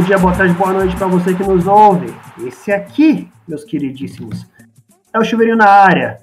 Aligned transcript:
bom 0.00 0.06
dia, 0.06 0.16
boa 0.16 0.34
tarde, 0.34 0.54
boa 0.54 0.72
noite 0.72 0.96
para 0.96 1.06
você 1.08 1.34
que 1.34 1.42
nos 1.42 1.66
ouve. 1.66 2.06
Esse 2.46 2.72
aqui, 2.72 3.28
meus 3.46 3.64
queridíssimos, 3.64 4.46
é 5.12 5.18
o 5.18 5.24
Chuveirinho 5.24 5.58
na 5.58 5.68
Área, 5.68 6.16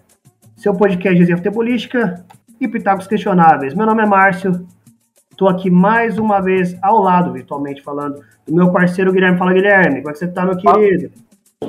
seu 0.55 0.73
podcast 0.73 1.23
de 1.23 1.35
futebolística 1.35 2.25
e 2.59 2.67
pitacos 2.67 3.05
questionáveis. 3.05 3.75
Meu 3.75 3.85
nome 3.85 4.01
é 4.01 4.05
Márcio, 4.07 4.65
estou 5.29 5.47
aqui 5.47 5.69
mais 5.69 6.17
uma 6.17 6.41
vez 6.41 6.75
ao 6.81 6.99
lado, 6.99 7.31
virtualmente 7.31 7.83
falando, 7.83 8.23
do 8.47 8.55
meu 8.55 8.71
parceiro 8.71 9.13
Guilherme. 9.13 9.37
Fala, 9.37 9.53
Guilherme, 9.53 9.97
como 9.97 10.09
é 10.09 10.13
que 10.13 10.19
você 10.19 10.27
tá, 10.27 10.43
meu 10.43 10.57
querido? 10.57 11.11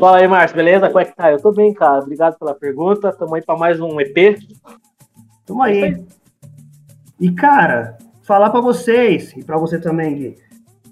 Fala 0.00 0.16
aí, 0.16 0.27
Márcio, 0.27 0.56
beleza? 0.56 0.86
Como 0.86 1.00
é 1.00 1.04
que 1.04 1.14
tá? 1.14 1.30
Eu 1.30 1.43
tô 1.43 1.52
bem, 1.52 1.75
cara. 1.75 1.98
Obrigado 1.98 2.38
pela 2.38 2.54
pergunta. 2.54 3.12
Tamo 3.12 3.34
aí 3.34 3.43
para 3.43 3.59
mais 3.59 3.79
um 3.80 4.00
EP. 4.00 4.38
Tamo 5.45 5.62
aí. 5.62 6.02
E, 7.20 7.30
cara, 7.32 7.98
falar 8.23 8.48
para 8.48 8.62
vocês, 8.62 9.34
e 9.37 9.45
para 9.45 9.59
você 9.59 9.79
também, 9.79 10.15
Gui, 10.15 10.48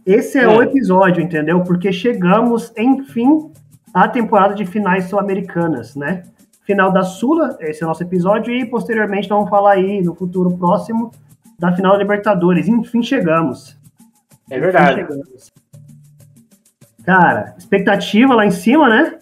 esse 0.06 0.38
é, 0.38 0.44
é 0.44 0.48
o 0.48 0.62
episódio, 0.62 1.20
entendeu? 1.20 1.64
Porque 1.64 1.92
chegamos, 1.92 2.72
enfim, 2.78 3.50
à 3.92 4.06
temporada 4.06 4.54
de 4.54 4.64
finais 4.64 5.06
sul-americanas, 5.06 5.96
né? 5.96 6.22
Final 6.62 6.92
da 6.92 7.02
Sula, 7.02 7.56
esse 7.60 7.82
é 7.82 7.86
o 7.86 7.88
nosso 7.88 8.04
episódio, 8.04 8.54
e 8.54 8.64
posteriormente 8.64 9.28
vamos 9.28 9.50
falar 9.50 9.72
aí, 9.72 10.00
no 10.02 10.14
futuro 10.14 10.56
próximo, 10.56 11.10
da 11.58 11.72
final 11.72 11.92
da 11.92 11.98
Libertadores. 11.98 12.68
Enfim, 12.68 13.02
chegamos. 13.02 13.76
É 14.48 14.60
verdade. 14.60 15.00
Chegamos. 15.00 15.52
Cara, 17.04 17.54
expectativa 17.58 18.34
lá 18.34 18.46
em 18.46 18.50
cima, 18.50 18.88
né? 18.88 19.18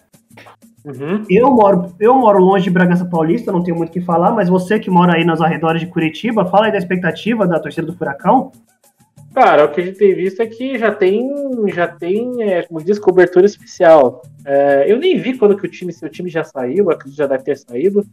Uhum. 0.85 1.25
Eu, 1.31 1.51
moro, 1.51 1.95
eu 1.99 2.15
moro 2.15 2.39
longe 2.39 2.65
de 2.65 2.71
Bragança 2.71 3.07
Paulista, 3.07 3.51
não 3.51 3.63
tenho 3.63 3.77
muito 3.77 3.89
o 3.89 3.93
que 3.93 4.03
falar, 4.03 4.33
mas 4.33 4.51
você 4.51 4.79
que 4.79 4.91
mora 4.91 5.15
aí 5.15 5.25
nos 5.25 5.41
arredores 5.41 5.81
de 5.81 5.87
Curitiba, 5.87 6.45
fala 6.45 6.67
aí 6.67 6.73
da 6.73 6.79
expectativa 6.79 7.47
da 7.47 7.59
torcida 7.59 7.87
do 7.87 7.97
Furacão. 7.97 8.53
Cara, 9.35 9.65
o 9.65 9.73
que 9.73 9.81
a 9.81 9.85
gente 9.85 9.99
tem 9.99 10.15
visto 10.15 10.41
é 10.41 10.47
que 10.47 10.79
já 10.79 10.95
tem, 10.95 11.29
já 11.75 11.89
tem, 11.89 12.41
é, 12.41 12.63
como 12.63 12.81
diz, 12.81 13.01
cobertura 13.01 13.45
especial. 13.45 14.23
É, 14.45 14.85
eu 14.87 14.97
nem 14.97 15.19
vi 15.19 15.37
quando 15.37 15.57
que 15.57 15.67
o 15.67 15.71
time, 15.71 15.93
seu 15.93 16.09
time 16.09 16.31
já 16.31 16.45
saiu, 16.45 16.89
acredito 16.89 17.17
que 17.17 17.19
já 17.19 17.27
deve 17.27 17.43
ter 17.43 17.59
saído, 17.59 18.07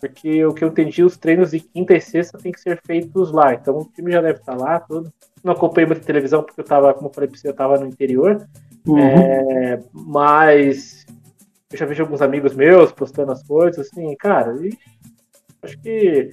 porque 0.00 0.44
o 0.44 0.54
que 0.54 0.62
eu 0.62 0.68
entendi, 0.68 1.02
os 1.02 1.16
treinos 1.16 1.50
de 1.50 1.58
quinta 1.58 1.96
e 1.96 2.00
sexta 2.00 2.38
tem 2.38 2.52
que 2.52 2.60
ser 2.60 2.80
feitos 2.86 3.32
lá, 3.32 3.52
então 3.52 3.78
o 3.78 3.84
time 3.84 4.12
já 4.12 4.20
deve 4.20 4.38
estar 4.38 4.54
lá, 4.54 4.78
tudo. 4.78 5.12
Não 5.42 5.54
acompanhei 5.54 5.88
muita 5.88 6.06
televisão 6.06 6.44
porque 6.44 6.60
eu 6.60 6.64
tava, 6.64 6.94
como 6.94 7.08
eu 7.08 7.12
falei 7.12 7.28
pra 7.28 7.36
você, 7.36 7.48
eu 7.48 7.54
tava 7.54 7.76
no 7.80 7.86
interior, 7.86 8.46
uhum. 8.86 8.98
é, 8.98 9.82
mas 9.92 11.04
eu 11.72 11.78
já 11.78 11.84
vejo 11.84 12.04
alguns 12.04 12.22
amigos 12.22 12.54
meus 12.54 12.92
postando 12.92 13.32
as 13.32 13.42
coisas, 13.42 13.88
assim, 13.88 14.14
cara, 14.14 14.56
e 14.64 14.72
acho 15.62 15.76
que 15.80 16.30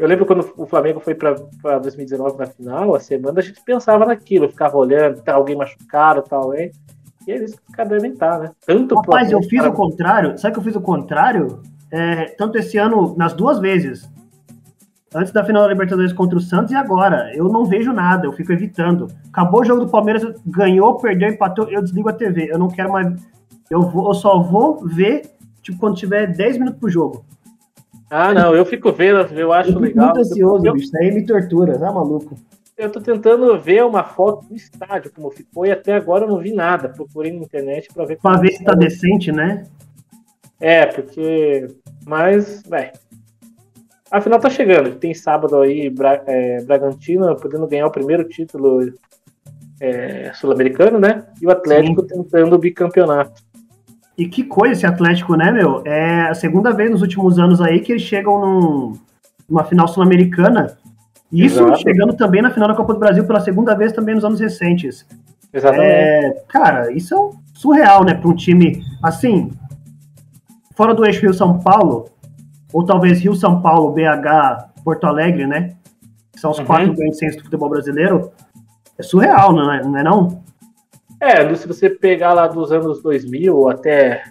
eu 0.00 0.08
lembro 0.08 0.24
quando 0.24 0.50
o 0.56 0.64
Flamengo 0.64 0.98
foi 0.98 1.14
para 1.14 1.34
2019 1.78 2.38
na 2.38 2.46
final, 2.46 2.94
a 2.94 3.00
semana 3.00 3.38
a 3.38 3.42
gente 3.42 3.62
pensava 3.62 4.06
naquilo, 4.06 4.48
ficava 4.48 4.74
olhando, 4.78 5.20
tá 5.20 5.34
alguém 5.34 5.54
machucado 5.54 6.22
tal, 6.22 6.54
hein? 6.54 6.72
E 7.28 7.44
cada 7.74 7.90
devem 7.90 8.12
estar, 8.12 8.38
né? 8.38 8.50
Tanto 8.64 8.94
Rapaz, 8.94 9.30
eu 9.30 9.42
fiz 9.42 9.62
o 9.62 9.72
contrário, 9.72 10.38
sabe 10.38 10.54
que 10.54 10.58
eu 10.58 10.64
fiz 10.64 10.74
o 10.74 10.80
contrário? 10.80 11.62
É, 11.90 12.24
tanto 12.38 12.56
esse 12.56 12.78
ano, 12.78 13.14
nas 13.14 13.34
duas 13.34 13.58
vezes. 13.58 14.10
Antes 15.14 15.34
da 15.34 15.44
final 15.44 15.64
da 15.64 15.68
Libertadores 15.68 16.14
contra 16.14 16.38
o 16.38 16.40
Santos 16.40 16.72
e 16.72 16.76
agora. 16.76 17.30
Eu 17.34 17.50
não 17.50 17.66
vejo 17.66 17.92
nada, 17.92 18.26
eu 18.26 18.32
fico 18.32 18.52
evitando. 18.52 19.06
Acabou 19.28 19.60
o 19.60 19.64
jogo 19.66 19.84
do 19.84 19.90
Palmeiras, 19.90 20.24
ganhou, 20.46 20.96
perdeu, 20.96 21.28
empatou, 21.28 21.68
eu 21.68 21.82
desligo 21.82 22.08
a 22.08 22.14
TV. 22.14 22.48
Eu 22.50 22.58
não 22.58 22.68
quero 22.68 22.90
mais. 22.90 23.20
Eu, 23.68 23.82
vou, 23.82 24.08
eu 24.08 24.14
só 24.14 24.40
vou 24.40 24.82
ver, 24.86 25.30
tipo, 25.60 25.78
quando 25.78 25.96
tiver 25.96 26.26
10 26.26 26.56
minutos 26.56 26.80
pro 26.80 26.88
jogo. 26.88 27.22
Ah, 28.10 28.34
não, 28.34 28.54
eu 28.56 28.66
fico 28.66 28.90
vendo, 28.90 29.20
eu 29.38 29.52
acho 29.52 29.70
eu 29.70 29.78
legal. 29.78 30.06
Muito 30.06 30.18
ansioso, 30.18 30.66
eu, 30.66 30.72
bicho, 30.72 30.86
isso 30.86 30.98
aí 30.98 31.12
me 31.12 31.24
tortura, 31.24 31.78
tá 31.78 31.92
maluco? 31.92 32.34
Eu 32.76 32.90
tô 32.90 33.00
tentando 33.00 33.60
ver 33.60 33.84
uma 33.84 34.02
foto 34.02 34.46
do 34.48 34.56
estádio, 34.56 35.12
como 35.14 35.30
ficou, 35.30 35.64
e 35.64 35.70
até 35.70 35.94
agora 35.94 36.24
eu 36.24 36.28
não 36.28 36.38
vi 36.38 36.52
nada. 36.52 36.88
Procurei 36.88 37.30
na 37.30 37.44
internet 37.44 37.88
pra 37.94 38.04
ver. 38.04 38.18
Pra 38.18 38.38
ver 38.38 38.52
se 38.52 38.64
tá 38.64 38.72
decente, 38.74 39.30
né? 39.30 39.64
É, 40.58 40.86
porque. 40.86 41.68
Mas, 42.04 42.62
vai. 42.66 42.90
A 44.10 44.20
final 44.20 44.40
tá 44.40 44.50
chegando. 44.50 44.96
Tem 44.96 45.14
sábado 45.14 45.60
aí, 45.60 45.88
Bra 45.88 46.22
é, 46.26 46.62
Bragantino 46.62 47.36
podendo 47.36 47.66
ganhar 47.68 47.86
o 47.86 47.92
primeiro 47.92 48.24
título 48.24 48.92
é, 49.80 50.32
sul-americano, 50.34 50.98
né? 50.98 51.26
E 51.40 51.46
o 51.46 51.50
Atlético 51.50 52.00
Sim. 52.00 52.08
tentando 52.08 52.56
o 52.56 52.58
bicampeonato. 52.58 53.42
E 54.20 54.28
que 54.28 54.44
coisa 54.44 54.74
esse 54.74 54.84
Atlético, 54.84 55.34
né, 55.34 55.50
meu? 55.50 55.80
É 55.82 56.28
a 56.28 56.34
segunda 56.34 56.74
vez 56.74 56.90
nos 56.90 57.00
últimos 57.00 57.38
anos 57.38 57.58
aí 57.58 57.80
que 57.80 57.90
eles 57.90 58.02
chegam 58.02 58.38
num, 58.38 58.92
numa 59.48 59.64
final 59.64 59.88
sul-americana. 59.88 60.76
Isso 61.32 61.62
Exato. 61.62 61.80
chegando 61.80 62.12
também 62.12 62.42
na 62.42 62.50
final 62.50 62.68
da 62.68 62.74
Copa 62.74 62.92
do 62.92 63.00
Brasil 63.00 63.26
pela 63.26 63.40
segunda 63.40 63.74
vez 63.74 63.94
também 63.94 64.14
nos 64.14 64.22
anos 64.22 64.38
recentes. 64.38 65.06
Exatamente. 65.50 65.86
É, 65.90 66.44
cara, 66.46 66.92
isso 66.92 67.14
é 67.14 67.58
surreal, 67.58 68.04
né, 68.04 68.12
para 68.12 68.28
um 68.28 68.34
time 68.34 68.82
assim, 69.02 69.50
fora 70.76 70.92
do 70.92 71.06
eixo 71.06 71.22
Rio-São 71.22 71.58
Paulo, 71.58 72.10
ou 72.74 72.84
talvez 72.84 73.20
Rio-São 73.20 73.62
Paulo, 73.62 73.90
BH, 73.92 74.82
Porto 74.84 75.04
Alegre, 75.06 75.46
né? 75.46 75.76
Que 76.30 76.38
são 76.38 76.50
os 76.50 76.58
uhum. 76.58 76.66
quatro 76.66 76.92
grandes 76.92 77.18
centros 77.18 77.38
do 77.38 77.44
futebol 77.44 77.70
brasileiro. 77.70 78.30
É 78.98 79.02
surreal, 79.02 79.54
não 79.54 79.72
é 79.72 79.82
não? 79.82 79.96
É 79.96 80.02
não? 80.02 80.42
É, 81.20 81.54
se 81.54 81.68
você 81.68 81.90
pegar 81.90 82.32
lá 82.32 82.46
dos 82.46 82.72
anos 82.72 83.02
2000 83.02 83.68
até. 83.68 84.24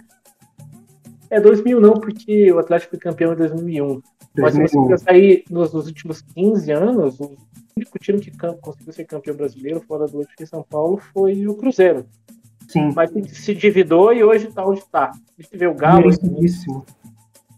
É 1.30 1.40
2000 1.40 1.80
não, 1.80 1.94
porque 1.94 2.52
o 2.52 2.58
Atlético 2.58 2.90
foi 2.90 2.98
campeão 2.98 3.32
em 3.32 3.36
2001. 3.36 3.86
2001. 3.86 4.02
Mas 4.36 4.54
se 4.54 4.60
você 4.60 4.88
pensar 4.88 5.12
aí 5.12 5.44
nos, 5.48 5.72
nos, 5.72 5.86
últimos 5.86 6.20
15 6.20 6.72
anos, 6.72 7.20
o 7.20 7.36
único 7.76 7.98
time 8.00 8.20
que 8.20 8.32
conseguiu 8.60 8.92
ser 8.92 9.04
campeão 9.04 9.36
brasileiro 9.36 9.80
fora 9.80 10.06
do 10.06 10.26
de 10.36 10.46
São 10.46 10.64
Paulo 10.68 11.00
foi 11.12 11.46
o 11.46 11.54
Cruzeiro. 11.54 12.04
Sim. 12.66 12.92
Mas 12.94 13.10
se 13.28 13.54
dividou 13.54 14.12
e 14.12 14.24
hoje 14.24 14.48
está 14.48 14.64
onde 14.64 14.80
está. 14.80 15.10
A 15.10 15.42
gente 15.42 15.56
vê 15.56 15.66
o 15.66 15.74
Galo. 15.74 16.10
É, 16.10 16.14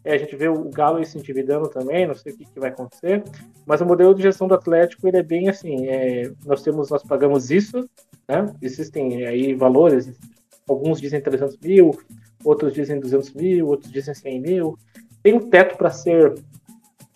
a 0.05 0.19
gente 0.19 0.35
vê 0.35 0.49
o 0.49 0.69
Galo 0.71 1.05
se 1.05 1.17
endividando 1.17 1.69
também, 1.69 2.07
não 2.07 2.15
sei 2.15 2.33
o 2.33 2.37
que, 2.37 2.45
que, 2.45 2.59
vai 2.59 2.71
acontecer. 2.71 3.23
Mas 3.65 3.81
o 3.81 3.87
modelo 3.87 4.15
de 4.15 4.23
gestão 4.23 4.49
do 4.49 4.55
Atlético 4.55 5.07
ele 5.07 5.19
é 5.19 5.23
bem 5.23 5.49
assim: 5.49 5.87
é, 5.87 6.31
nós 6.45 6.63
temos, 6.63 6.91
nós 6.91 7.03
pagamos 7.03 7.51
isso, 7.51 7.89
né? 8.29 8.53
Existem 8.61 9.25
aí 9.27 9.55
valores, 9.55 10.11
alguns 10.69 11.01
dizem 11.01 11.21
300 11.21 11.57
mil, 11.59 11.97
outros 12.45 12.73
dizem 12.73 12.99
200 12.99 13.33
mil, 13.35 13.69
outros 13.69 13.93
dizem 13.93 14.15
100 14.15 14.41
mil. 14.41 14.79
Tem 15.23 15.35
um 15.35 15.49
teto 15.49 15.77
para 15.77 15.91
ser 15.91 16.35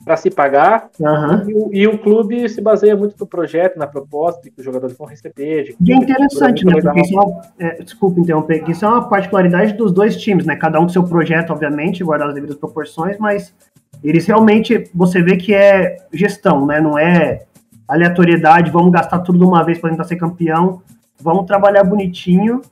para 0.06 0.16
se 0.16 0.30
pagar 0.30 0.88
uhum. 1.00 1.50
e, 1.50 1.54
o, 1.54 1.74
e, 1.74 1.86
o, 1.88 1.98
clube 1.98 2.48
se 2.48 2.60
baseia 2.60 2.94
muito 2.94 3.16
no 3.18 3.26
projeto, 3.26 3.76
na 3.76 3.88
proposta 3.88 4.40
que 4.42 4.52
os 4.56 4.64
jogadores 4.64 4.96
vão 4.96 5.04
receber. 5.04 5.74
e 5.80 5.92
é 5.92 5.96
interessante, 5.96 6.64
né? 6.64 6.80
Porque 6.80 7.00
isso 7.00 7.18
é 7.18 7.20
uma, 7.20 7.42
é, 7.58 7.82
desculpa 7.82 8.20
interromper, 8.20 8.62
isso 8.70 8.84
é 8.84 8.88
uma 8.88 9.08
particularidade 9.08 9.72
dos 9.72 9.90
dois 9.90 10.16
times, 10.16 10.46
né? 10.46 10.54
Cada 10.54 10.78
um 10.78 10.84
com 10.84 10.90
seu 10.90 11.02
projeto, 11.02 11.50
obviamente, 11.50 12.04
guardar 12.04 12.28
as 12.28 12.34
devidas 12.34 12.56
proporções, 12.56 13.18
mas 13.18 13.52
eles 14.00 14.24
realmente, 14.26 14.88
você 14.94 15.20
vê 15.20 15.36
que 15.36 15.52
é 15.52 15.96
gestão, 16.12 16.64
né? 16.64 16.80
Não 16.80 16.96
é 16.96 17.42
aleatoriedade, 17.88 18.70
vamos 18.70 18.92
gastar 18.92 19.18
tudo 19.18 19.40
de 19.40 19.44
uma 19.44 19.64
vez 19.64 19.80
para 19.80 19.90
tentar 19.90 20.04
ser 20.04 20.14
campeão. 20.14 20.82
Vamos 21.20 21.46
trabalhar 21.46 21.82
bonitinho, 21.82 22.62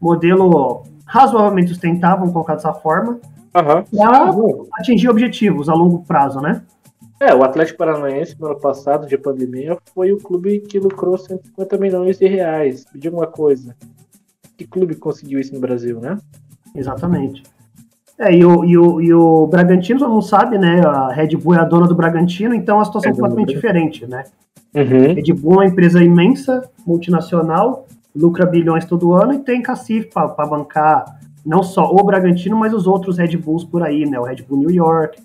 modelo 0.00 0.84
razoavelmente 1.04 1.70
sustentável, 1.70 2.18
vamos 2.18 2.32
colocar 2.32 2.54
dessa 2.54 2.72
forma, 2.72 3.18
uhum. 3.54 3.82
para 3.82 4.80
atingir 4.80 5.08
objetivos 5.08 5.68
a 5.68 5.74
longo 5.74 6.04
prazo, 6.04 6.40
né? 6.40 6.62
É, 7.20 7.34
o 7.34 7.44
Atlético 7.44 7.78
Paranaense 7.78 8.34
no 8.40 8.46
ano 8.46 8.58
passado, 8.58 9.06
de 9.06 9.18
pandemia, 9.18 9.76
foi 9.94 10.10
o 10.10 10.16
clube 10.16 10.60
que 10.60 10.78
lucrou 10.78 11.18
150 11.18 11.76
milhões 11.76 12.18
de 12.18 12.26
reais. 12.26 12.86
Me 12.94 12.98
diga 12.98 13.14
uma 13.14 13.26
coisa, 13.26 13.76
que 14.56 14.66
clube 14.66 14.94
conseguiu 14.94 15.38
isso 15.38 15.52
no 15.52 15.60
Brasil, 15.60 16.00
né? 16.00 16.16
Exatamente. 16.74 17.42
É, 18.18 18.34
e 18.34 18.42
o, 18.44 18.64
e, 18.64 18.76
o, 18.76 19.00
e 19.02 19.12
o 19.12 19.46
Bragantino, 19.46 20.08
mundo 20.08 20.22
sabe, 20.22 20.56
né? 20.56 20.80
A 20.82 21.12
Red 21.12 21.36
Bull 21.36 21.54
é 21.54 21.58
a 21.58 21.64
dona 21.64 21.86
do 21.86 21.94
Bragantino, 21.94 22.54
então 22.54 22.80
a 22.80 22.84
situação 22.86 23.10
é 23.10 23.14
completamente 23.14 23.54
diferente, 23.54 24.06
né? 24.06 24.24
Uhum. 24.74 25.14
Red 25.14 25.32
Bull 25.34 25.52
é 25.52 25.56
uma 25.56 25.66
empresa 25.66 26.02
imensa, 26.02 26.70
multinacional, 26.86 27.86
lucra 28.16 28.46
bilhões 28.46 28.86
todo 28.86 29.12
ano 29.12 29.34
e 29.34 29.38
tem 29.40 29.60
cacife 29.60 30.08
para 30.08 30.46
bancar 30.46 31.19
não 31.44 31.62
só 31.62 31.90
o 31.90 32.02
Bragantino, 32.04 32.56
mas 32.56 32.72
os 32.72 32.86
outros 32.86 33.18
Red 33.18 33.36
Bulls 33.36 33.64
por 33.64 33.82
aí, 33.82 34.04
né? 34.04 34.18
O 34.18 34.24
Red 34.24 34.42
Bull 34.48 34.58
New 34.58 34.70
York, 34.70 35.20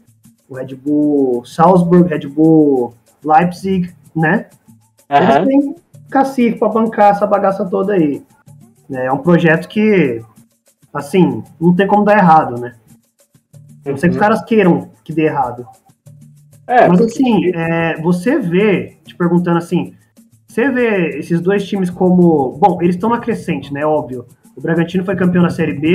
o 0.50 0.56
Red 0.56 0.76
Bull 0.76 1.44
Salzburg, 1.46 2.10
Red 2.10 2.28
Bull 2.28 2.94
Leipzig, 3.24 3.94
né? 4.16 4.48
Uhum. 5.10 5.18
Eles 5.18 5.48
têm 5.48 5.76
cacife 6.10 6.58
para 6.58 6.70
bancar 6.70 7.12
essa 7.12 7.28
bagaça 7.28 7.66
toda 7.66 7.94
aí. 7.94 8.24
É 8.90 9.12
um 9.12 9.18
projeto 9.18 9.68
que, 9.68 10.22
assim, 10.94 11.44
não 11.60 11.76
tem 11.76 11.88
como 11.88 12.06
dar 12.06 12.18
errado, 12.18 12.60
né? 12.60 12.74
Não 13.86 13.98
sei 13.98 14.10
que 14.10 14.16
os 14.16 14.16
uhum. 14.16 14.20
caras 14.22 14.44
queiram 14.44 14.90
que 15.04 15.14
dê 15.14 15.26
errado. 15.26 15.68
É, 16.68 16.88
Mas 16.88 17.00
assim, 17.02 17.52
é, 17.54 18.02
você 18.02 18.40
vê, 18.40 18.98
te 19.06 19.16
perguntando 19.16 19.60
assim, 19.60 19.94
você 20.48 20.70
vê 20.70 21.20
esses 21.20 21.40
dois 21.42 21.68
times 21.68 21.90
como. 21.90 22.58
Bom, 22.58 22.82
eles 22.82 22.96
estão 22.96 23.10
na 23.10 23.20
crescente, 23.20 23.74
né? 23.74 23.86
Óbvio. 23.86 24.26
O 24.56 24.62
Bragantino 24.62 25.04
foi 25.04 25.16
campeão 25.16 25.44
na 25.44 25.50
Série 25.50 25.74
B, 25.74 25.92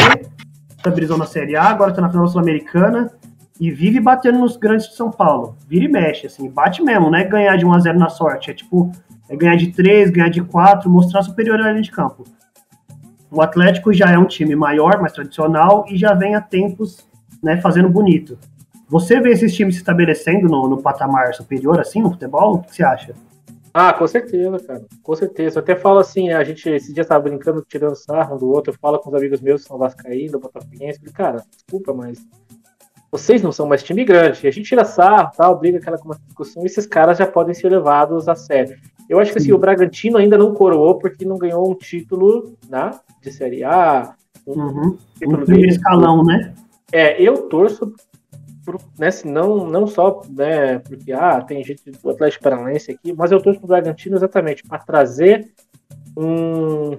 estabilizou 0.76 1.16
na 1.16 1.26
Série 1.26 1.56
A, 1.56 1.64
agora 1.64 1.90
está 1.90 2.02
na 2.02 2.10
final 2.10 2.28
sul-americana 2.28 3.10
e 3.58 3.70
vive 3.70 4.00
batendo 4.00 4.38
nos 4.38 4.56
grandes 4.56 4.88
de 4.88 4.96
São 4.96 5.10
Paulo. 5.10 5.56
Vira 5.66 5.84
e 5.84 5.88
mexe, 5.88 6.26
assim, 6.26 6.48
bate 6.48 6.82
mesmo, 6.82 7.10
não 7.10 7.18
é 7.18 7.24
ganhar 7.24 7.56
de 7.56 7.64
1 7.64 7.72
a 7.72 7.78
0 7.78 7.98
na 7.98 8.08
sorte, 8.08 8.50
é 8.50 8.54
tipo, 8.54 8.92
é 9.28 9.36
ganhar 9.36 9.56
de 9.56 9.68
3, 9.72 10.10
ganhar 10.10 10.28
de 10.28 10.42
4, 10.42 10.90
mostrar 10.90 11.22
superioridade 11.22 11.80
de 11.80 11.90
campo. 11.90 12.24
o 13.30 13.40
Atlético 13.40 13.92
já 13.92 14.10
é 14.10 14.18
um 14.18 14.26
time 14.26 14.56
maior, 14.56 15.00
mais 15.00 15.12
tradicional 15.12 15.84
e 15.88 15.96
já 15.96 16.12
vem 16.14 16.34
há 16.34 16.40
tempos 16.40 17.06
né, 17.42 17.60
fazendo 17.60 17.88
bonito. 17.88 18.36
Você 18.88 19.20
vê 19.20 19.30
esses 19.30 19.54
times 19.54 19.76
se 19.76 19.80
estabelecendo 19.80 20.48
no, 20.48 20.68
no 20.68 20.82
patamar 20.82 21.32
superior, 21.32 21.78
assim, 21.78 22.02
no 22.02 22.10
futebol? 22.10 22.56
O 22.56 22.58
que 22.58 22.74
você 22.74 22.82
acha? 22.82 23.14
Ah, 23.72 23.92
com 23.92 24.06
certeza, 24.06 24.58
cara. 24.58 24.84
Com 25.02 25.14
certeza. 25.14 25.58
Eu 25.58 25.62
até 25.62 25.76
falo 25.76 25.98
assim, 25.98 26.30
a 26.30 26.42
gente 26.42 26.68
esse 26.68 26.92
dia 26.92 27.02
estava 27.02 27.22
brincando, 27.22 27.64
tirando 27.68 27.94
sarro 27.94 28.34
um 28.34 28.38
do 28.38 28.50
outro, 28.50 28.72
eu 28.72 28.78
falo 28.78 28.98
com 28.98 29.10
os 29.10 29.14
amigos 29.14 29.40
meus 29.40 29.62
que 29.62 29.68
são 29.68 29.78
vascaínos, 29.78 30.40
botafoguenses, 30.40 31.00
cara, 31.12 31.44
desculpa, 31.50 31.94
mas 31.94 32.18
vocês 33.10 33.42
não 33.42 33.52
são 33.52 33.66
mais 33.66 33.82
time 33.82 34.04
grande. 34.04 34.46
A 34.46 34.50
gente 34.50 34.68
tira 34.68 34.84
sarro, 34.84 35.32
tal, 35.36 35.58
briga 35.58 35.78
aquela 35.78 35.96
discussão, 36.26 36.62
e 36.62 36.66
esses 36.66 36.86
caras 36.86 37.18
já 37.18 37.26
podem 37.26 37.54
ser 37.54 37.68
levados 37.68 38.28
a 38.28 38.34
sério. 38.34 38.76
Eu 39.08 39.18
acho 39.18 39.32
que 39.32 39.38
assim, 39.38 39.52
o 39.52 39.58
Bragantino 39.58 40.18
ainda 40.18 40.38
não 40.38 40.54
coroou 40.54 40.98
porque 40.98 41.24
não 41.24 41.36
ganhou 41.36 41.68
um 41.68 41.74
título 41.74 42.56
né, 42.68 42.92
de 43.20 43.32
Série 43.32 43.64
A. 43.64 44.14
Um 44.46 44.60
uhum. 44.60 44.98
título 45.18 45.44
primeiro 45.44 45.70
escalão, 45.70 46.24
né? 46.24 46.54
É, 46.92 47.20
eu 47.20 47.48
torço 47.48 47.92
né, 48.98 49.08
não, 49.24 49.66
não 49.66 49.86
só 49.86 50.22
né, 50.28 50.78
porque 50.80 51.12
ah, 51.12 51.40
tem 51.40 51.64
gente 51.64 51.90
do 51.90 52.10
Atlético 52.10 52.44
Paranaense 52.44 52.90
aqui, 52.90 53.12
mas 53.12 53.32
eu 53.32 53.40
torço 53.40 53.60
pro 53.60 53.68
Bragantino 53.68 54.16
exatamente 54.16 54.62
para 54.62 54.78
trazer 54.78 55.50
um, 56.16 56.96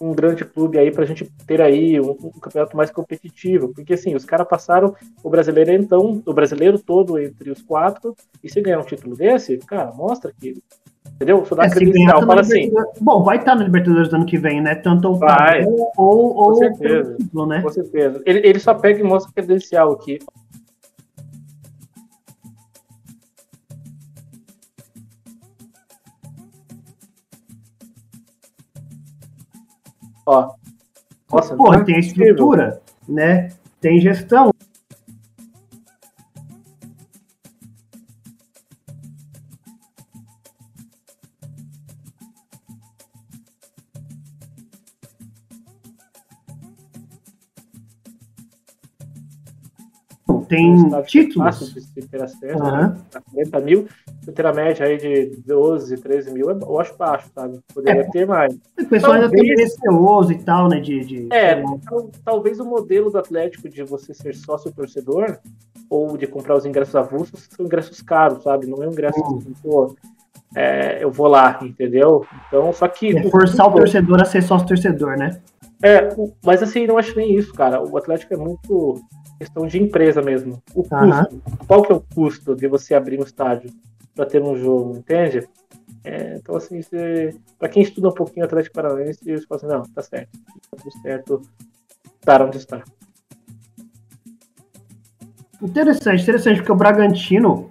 um 0.00 0.12
grande 0.12 0.44
clube 0.44 0.78
aí 0.78 0.90
para 0.90 1.04
a 1.04 1.06
gente 1.06 1.24
ter 1.46 1.60
aí 1.60 2.00
um, 2.00 2.10
um, 2.10 2.30
campeonato 2.30 2.76
mais 2.76 2.90
competitivo, 2.90 3.72
porque 3.74 3.94
assim, 3.94 4.14
os 4.14 4.24
caras 4.24 4.48
passaram 4.48 4.94
o 5.22 5.30
brasileiro 5.30 5.72
então, 5.72 6.22
o 6.24 6.32
brasileiro 6.32 6.78
todo 6.78 7.18
entre 7.18 7.50
os 7.50 7.62
quatro, 7.62 8.14
e 8.42 8.50
se 8.50 8.60
ganhar 8.60 8.80
um 8.80 8.84
título 8.84 9.16
desse, 9.16 9.58
cara, 9.58 9.92
mostra 9.92 10.32
que 10.38 10.62
Entendeu? 11.18 11.44
Só 11.46 11.56
dá 11.56 11.64
é, 11.64 11.70
credencial, 11.70 12.24
fala 12.24 12.40
assim. 12.42 12.70
Bom, 13.00 13.24
vai 13.24 13.38
estar 13.38 13.50
tá 13.50 13.56
no 13.56 13.64
Libertadores 13.64 14.08
do 14.08 14.16
ano 14.16 14.24
que 14.26 14.38
vem, 14.38 14.60
né? 14.60 14.76
Tanto 14.76 15.08
o 15.08 15.14
vai. 15.16 15.64
ou, 15.64 15.90
ou, 15.96 16.32
Com 16.34 16.54
certeza. 16.54 17.16
Título, 17.16 17.46
né? 17.46 17.60
Com 17.60 17.68
certeza. 17.70 18.22
Ele, 18.24 18.46
ele 18.46 18.58
só 18.60 18.72
pega 18.72 19.00
e 19.00 19.02
mostra 19.02 19.32
credencial 19.34 19.90
aqui. 19.90 20.20
Ó. 30.28 30.54
Nossa, 31.32 31.56
Porra, 31.56 31.82
tem 31.82 31.98
estrutura, 31.98 32.82
né? 33.08 33.48
Tem 33.80 33.98
gestão. 33.98 34.50
tem 50.48 51.02
títulos. 51.02 51.58
Fácil 51.58 52.08
ter 52.10 52.22
acesso, 52.22 52.62
uhum. 52.62 52.70
né? 52.70 52.96
40 53.34 53.60
mil, 53.60 53.88
você 54.20 54.32
ter 54.32 54.46
a 54.46 54.52
média 54.52 54.86
aí 54.86 54.96
de 54.96 55.42
12, 55.46 55.96
13 55.98 56.30
mil, 56.32 56.50
eu 56.50 56.80
acho 56.80 56.96
baixo, 56.96 57.30
sabe? 57.34 57.60
Poderia 57.72 58.00
é, 58.00 58.10
ter 58.10 58.26
mais. 58.26 58.58
O 58.88 58.90
pessoal 58.90 59.20
talvez, 59.20 59.32
ainda 59.32 59.54
tem 59.54 59.64
receoso 59.64 60.32
e 60.32 60.38
tal, 60.38 60.68
né? 60.68 60.80
De, 60.80 61.04
de, 61.04 61.28
é, 61.30 61.60
então, 61.60 62.10
talvez 62.24 62.58
o 62.58 62.64
modelo 62.64 63.10
do 63.10 63.18
Atlético 63.18 63.68
de 63.68 63.82
você 63.82 64.14
ser 64.14 64.34
sócio 64.34 64.72
torcedor 64.72 65.38
ou 65.90 66.16
de 66.16 66.26
comprar 66.26 66.56
os 66.56 66.64
ingressos 66.64 66.96
avulsos 66.96 67.48
são 67.50 67.66
ingressos 67.66 68.00
caros, 68.00 68.42
sabe? 68.42 68.66
Não 68.66 68.82
é 68.82 68.88
um 68.88 68.92
ingresso 68.92 69.20
uhum. 69.20 69.36
assim, 69.36 69.52
pô, 69.62 69.94
é, 70.56 71.04
eu 71.04 71.10
vou 71.10 71.28
lá, 71.28 71.58
entendeu? 71.62 72.24
Então, 72.48 72.72
só 72.72 72.88
que. 72.88 73.14
É 73.14 73.30
forçar 73.30 73.66
o, 73.66 73.70
o 73.70 73.74
torcedor 73.74 74.22
a 74.22 74.24
ser 74.24 74.42
sócio 74.42 74.66
torcedor, 74.66 75.18
né? 75.18 75.38
É, 75.82 76.08
mas 76.42 76.62
assim, 76.62 76.86
não 76.86 76.96
acho 76.96 77.14
nem 77.14 77.36
isso, 77.36 77.52
cara. 77.52 77.82
O 77.82 77.94
Atlético 77.98 78.32
é 78.32 78.38
muito 78.38 79.02
questão 79.38 79.66
de 79.66 79.80
empresa 79.80 80.22
mesmo. 80.22 80.62
O 80.74 80.82
custo. 80.82 81.34
Uhum. 81.34 81.40
Qual 81.66 81.82
que 81.82 81.92
é 81.92 81.94
o 81.94 82.02
custo 82.14 82.56
de 82.56 82.66
você 82.66 82.94
abrir 82.94 83.20
um 83.20 83.22
estádio 83.22 83.70
para 84.14 84.24
ter 84.24 84.42
um 84.42 84.56
jogo, 84.56 84.96
entende? 84.96 85.46
É, 86.04 86.36
então, 86.36 86.56
assim, 86.56 86.80
para 87.58 87.68
quem 87.68 87.82
estuda 87.82 88.08
um 88.08 88.14
pouquinho 88.14 88.46
Atlético 88.46 88.74
Paranaense, 88.74 89.20
você 89.24 89.46
fala 89.46 89.60
assim, 89.60 89.66
não, 89.66 89.82
tá 89.94 90.02
certo. 90.02 90.30
Tá 90.70 90.76
tudo 90.76 91.02
certo. 91.02 91.42
Estar 92.20 92.42
onde 92.42 92.56
está. 92.56 92.82
Interessante, 95.60 96.22
interessante, 96.22 96.58
porque 96.58 96.72
o 96.72 96.76
Bragantino, 96.76 97.68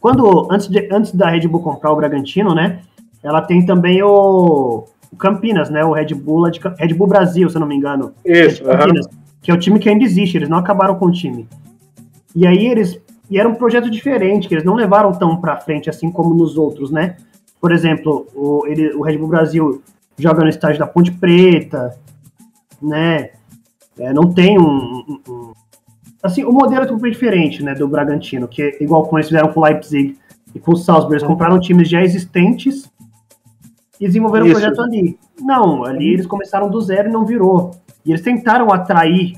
quando 0.00 0.50
antes, 0.52 0.68
de, 0.68 0.88
antes 0.92 1.12
da 1.12 1.28
Red 1.28 1.48
Bull 1.48 1.62
comprar 1.62 1.92
o 1.92 1.96
Bragantino, 1.96 2.54
né? 2.54 2.82
Ela 3.22 3.42
tem 3.42 3.66
também 3.66 4.02
o, 4.02 4.84
o 5.12 5.16
Campinas, 5.16 5.68
né? 5.68 5.84
O 5.84 5.92
Red 5.92 6.14
Bull, 6.14 6.50
de, 6.50 6.60
Red 6.78 6.94
Bull 6.94 7.08
Brasil, 7.08 7.50
se 7.50 7.56
eu 7.56 7.60
não 7.60 7.66
me 7.66 7.74
engano. 7.74 8.14
Isso, 8.24 8.62
Campinas. 8.62 9.06
Uhum 9.06 9.28
que 9.48 9.50
é 9.50 9.54
o 9.54 9.58
time 9.58 9.78
que 9.78 9.88
ainda 9.88 10.04
existe, 10.04 10.36
eles 10.36 10.48
não 10.48 10.58
acabaram 10.58 10.96
com 10.96 11.06
o 11.06 11.12
time. 11.12 11.48
E 12.34 12.46
aí 12.46 12.66
eles. 12.66 13.00
E 13.30 13.38
era 13.38 13.48
um 13.48 13.54
projeto 13.54 13.90
diferente, 13.90 14.48
que 14.48 14.54
eles 14.54 14.64
não 14.64 14.74
levaram 14.74 15.12
tão 15.12 15.40
para 15.40 15.56
frente 15.58 15.90
assim 15.90 16.10
como 16.10 16.34
nos 16.34 16.56
outros, 16.56 16.90
né? 16.90 17.16
Por 17.60 17.72
exemplo, 17.72 18.26
o, 18.34 18.66
ele, 18.66 18.92
o 18.94 19.02
Red 19.02 19.18
Bull 19.18 19.28
Brasil 19.28 19.82
joga 20.16 20.42
no 20.42 20.48
estádio 20.48 20.78
da 20.78 20.86
Ponte 20.86 21.10
Preta, 21.10 21.96
né? 22.80 23.30
É, 23.98 24.12
não 24.12 24.32
tem 24.32 24.58
um, 24.58 24.64
um, 24.64 25.20
um, 25.28 25.52
Assim, 26.22 26.44
o 26.44 26.52
modelo 26.52 26.82
é 26.82 26.86
totalmente 26.86 27.12
diferente, 27.12 27.62
né? 27.62 27.74
Do 27.74 27.86
Bragantino, 27.86 28.48
que 28.48 28.62
é 28.62 28.82
igual 28.82 29.04
como 29.04 29.18
eles 29.18 29.28
fizeram 29.28 29.52
com 29.52 29.60
o 29.60 29.64
Leipzig 29.64 30.18
e 30.54 30.58
com 30.58 30.72
o 30.72 30.76
Salzburg. 30.76 31.14
Eles 31.14 31.26
compraram 31.26 31.60
times 31.60 31.88
já 31.88 32.02
existentes 32.02 32.90
e 34.00 34.06
desenvolveram 34.06 34.46
o 34.46 34.48
um 34.48 34.52
projeto 34.52 34.80
ali. 34.80 35.18
Não, 35.40 35.84
ali 35.84 36.12
eles 36.12 36.26
começaram 36.26 36.68
do 36.68 36.80
zero 36.80 37.08
e 37.08 37.12
não 37.12 37.24
virou. 37.24 37.72
E 38.04 38.10
eles 38.10 38.22
tentaram 38.22 38.72
atrair 38.72 39.36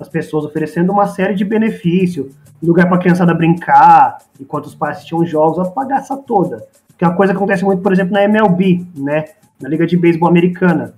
as 0.00 0.08
pessoas, 0.08 0.44
oferecendo 0.44 0.90
uma 0.90 1.06
série 1.06 1.34
de 1.34 1.44
benefícios, 1.44 2.34
lugar 2.62 2.86
para 2.86 2.96
a 2.96 3.00
criançada 3.00 3.34
brincar, 3.34 4.18
enquanto 4.40 4.66
os 4.66 4.74
pais 4.74 4.96
assistiam 4.96 5.24
jogos, 5.26 5.58
a 5.58 5.70
bagaça 5.70 6.16
toda. 6.16 6.64
Que 7.02 7.06
é 7.06 7.08
uma 7.08 7.16
coisa 7.16 7.32
que 7.32 7.36
acontece 7.36 7.64
muito, 7.64 7.82
por 7.82 7.92
exemplo, 7.92 8.12
na 8.12 8.22
MLB, 8.22 8.86
né? 8.96 9.24
Na 9.60 9.68
Liga 9.68 9.84
de 9.84 9.96
Beisebol 9.96 10.28
Americana. 10.28 10.94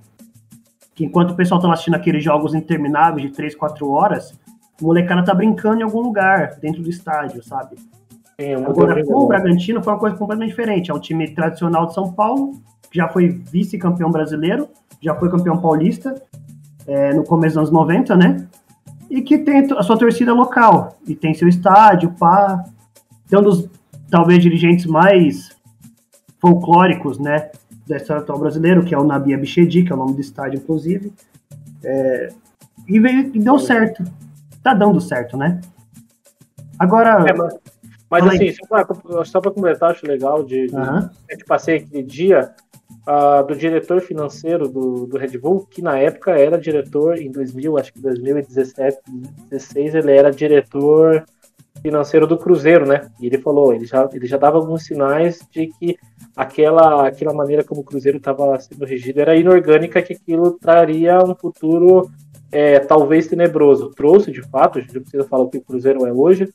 Que 0.94 1.02
enquanto 1.02 1.30
o 1.30 1.34
pessoal 1.34 1.58
tá 1.58 1.72
assistindo 1.72 1.94
aqueles 1.94 2.22
jogos 2.22 2.54
intermináveis 2.54 3.30
de 3.30 3.34
3, 3.34 3.54
4 3.56 3.90
horas, 3.90 4.38
o 4.82 4.84
molecada 4.84 5.24
tá 5.24 5.32
brincando 5.32 5.80
em 5.80 5.82
algum 5.82 6.02
lugar, 6.02 6.58
dentro 6.60 6.82
do 6.82 6.90
estádio, 6.90 7.42
sabe? 7.42 7.76
É, 8.36 8.54
Agora, 8.54 9.02
com 9.02 9.14
o 9.14 9.26
Bragantino 9.26 9.82
foi 9.82 9.94
uma 9.94 9.98
coisa 9.98 10.14
completamente 10.14 10.50
diferente. 10.50 10.90
É 10.90 10.94
um 10.94 11.00
time 11.00 11.26
tradicional 11.30 11.86
de 11.86 11.94
São 11.94 12.12
Paulo, 12.12 12.52
que 12.90 12.98
já 12.98 13.08
foi 13.08 13.30
vice-campeão 13.50 14.10
brasileiro, 14.10 14.68
já 15.00 15.14
foi 15.14 15.30
campeão 15.30 15.58
paulista, 15.58 16.20
é, 16.86 17.14
no 17.14 17.24
começo 17.24 17.54
dos 17.54 17.70
anos 17.70 17.70
90, 17.70 18.14
né? 18.14 18.46
E 19.08 19.22
que 19.22 19.38
tem 19.38 19.72
a 19.72 19.82
sua 19.82 19.96
torcida 19.96 20.34
local, 20.34 20.98
e 21.08 21.14
tem 21.14 21.32
seu 21.32 21.48
estádio, 21.48 22.10
pá. 22.10 22.62
Tem 23.26 23.38
um 23.38 23.42
dos, 23.42 23.70
talvez, 24.10 24.42
dirigentes 24.42 24.84
mais 24.84 25.53
folclóricos, 26.44 27.18
né? 27.18 27.50
Da 27.86 27.96
história 27.96 28.22
atual 28.22 28.38
brasileira, 28.38 28.82
que 28.82 28.94
é 28.94 28.98
o 28.98 29.04
Nabi 29.04 29.32
Abichedi, 29.32 29.82
que 29.82 29.90
é 29.90 29.94
o 29.94 29.98
nome 29.98 30.12
do 30.12 30.20
estádio, 30.20 30.58
inclusive. 30.58 31.10
É, 31.82 32.28
e, 32.86 33.00
veio, 33.00 33.30
e 33.34 33.38
deu 33.38 33.58
certo. 33.58 34.04
Tá 34.62 34.74
dando 34.74 35.00
certo, 35.00 35.38
né? 35.38 35.62
Agora. 36.78 37.24
É, 37.26 37.32
mas, 37.32 37.54
mas 38.10 38.26
assim, 38.26 38.52
só 39.24 39.40
para 39.40 39.50
comentar, 39.50 39.90
acho 39.90 40.06
legal 40.06 40.44
de, 40.44 40.66
de 40.66 40.76
uhum. 40.76 41.08
gente 41.30 41.44
passei 41.46 41.76
aquele 41.76 42.02
dia 42.02 42.52
uh, 43.08 43.46
do 43.46 43.56
diretor 43.56 44.02
financeiro 44.02 44.68
do, 44.68 45.06
do 45.06 45.16
Red 45.16 45.38
Bull, 45.38 45.66
que 45.70 45.80
na 45.80 45.98
época 45.98 46.32
era 46.32 46.60
diretor, 46.60 47.18
em 47.18 47.30
2000, 47.30 47.78
acho 47.78 47.92
que 47.92 48.00
2017, 48.00 48.98
2016, 49.06 49.94
ele 49.94 50.12
era 50.12 50.30
diretor 50.30 51.24
financeiro 51.82 52.26
do 52.26 52.38
Cruzeiro, 52.38 52.86
né? 52.86 53.10
E 53.20 53.26
ele 53.26 53.38
falou, 53.38 53.74
ele 53.74 53.86
já, 53.86 54.08
ele 54.12 54.26
já 54.26 54.36
dava 54.36 54.58
alguns 54.58 54.84
sinais 54.84 55.40
de 55.50 55.68
que 55.78 55.98
aquela, 56.36 57.08
aquela 57.08 57.32
maneira 57.32 57.64
como 57.64 57.80
o 57.80 57.84
Cruzeiro 57.84 58.18
estava 58.18 58.58
sendo 58.60 58.84
regido 58.84 59.20
era 59.20 59.36
inorgânica, 59.36 60.02
que 60.02 60.14
aquilo 60.14 60.52
traria 60.52 61.18
um 61.18 61.34
futuro 61.34 62.10
é, 62.50 62.78
talvez 62.78 63.26
tenebroso. 63.26 63.90
Trouxe, 63.90 64.30
de 64.30 64.42
fato, 64.42 64.78
a 64.78 64.82
gente 64.82 64.94
não 64.94 65.02
precisa 65.02 65.24
falar 65.24 65.44
o 65.44 65.48
que 65.48 65.58
o 65.58 65.62
Cruzeiro 65.62 66.06
é 66.06 66.12
hoje, 66.12 66.48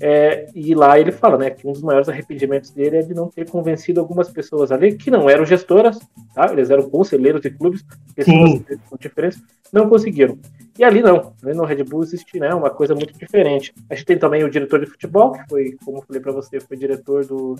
é, 0.00 0.48
e 0.54 0.74
lá 0.74 0.98
ele 0.98 1.12
fala 1.12 1.38
né, 1.38 1.50
que 1.50 1.66
um 1.66 1.72
dos 1.72 1.82
maiores 1.82 2.08
arrependimentos 2.08 2.70
dele 2.70 2.96
é 2.98 3.02
de 3.02 3.14
não 3.14 3.28
ter 3.28 3.48
convencido 3.48 4.00
algumas 4.00 4.28
pessoas 4.28 4.72
ali, 4.72 4.96
que 4.96 5.10
não 5.10 5.30
eram 5.30 5.46
gestoras, 5.46 5.98
tá? 6.34 6.52
eles 6.52 6.70
eram 6.70 6.90
conselheiros 6.90 7.40
de 7.40 7.50
clubes, 7.50 7.84
pessoas 8.14 8.62
com 8.88 8.96
diferença, 8.98 9.40
não 9.72 9.88
conseguiram. 9.88 10.38
E 10.78 10.82
ali 10.82 11.00
não, 11.00 11.32
né, 11.42 11.54
no 11.54 11.64
Red 11.64 11.84
Bull 11.84 12.02
existe 12.02 12.40
né, 12.40 12.52
uma 12.52 12.70
coisa 12.70 12.94
muito 12.94 13.16
diferente. 13.16 13.72
A 13.88 13.94
gente 13.94 14.06
tem 14.06 14.18
também 14.18 14.42
o 14.42 14.50
diretor 14.50 14.80
de 14.80 14.86
futebol, 14.86 15.32
que 15.32 15.48
foi, 15.48 15.76
como 15.84 15.98
eu 15.98 16.02
falei 16.02 16.20
para 16.20 16.32
você, 16.32 16.58
foi 16.58 16.76
diretor 16.76 17.24
do, 17.24 17.56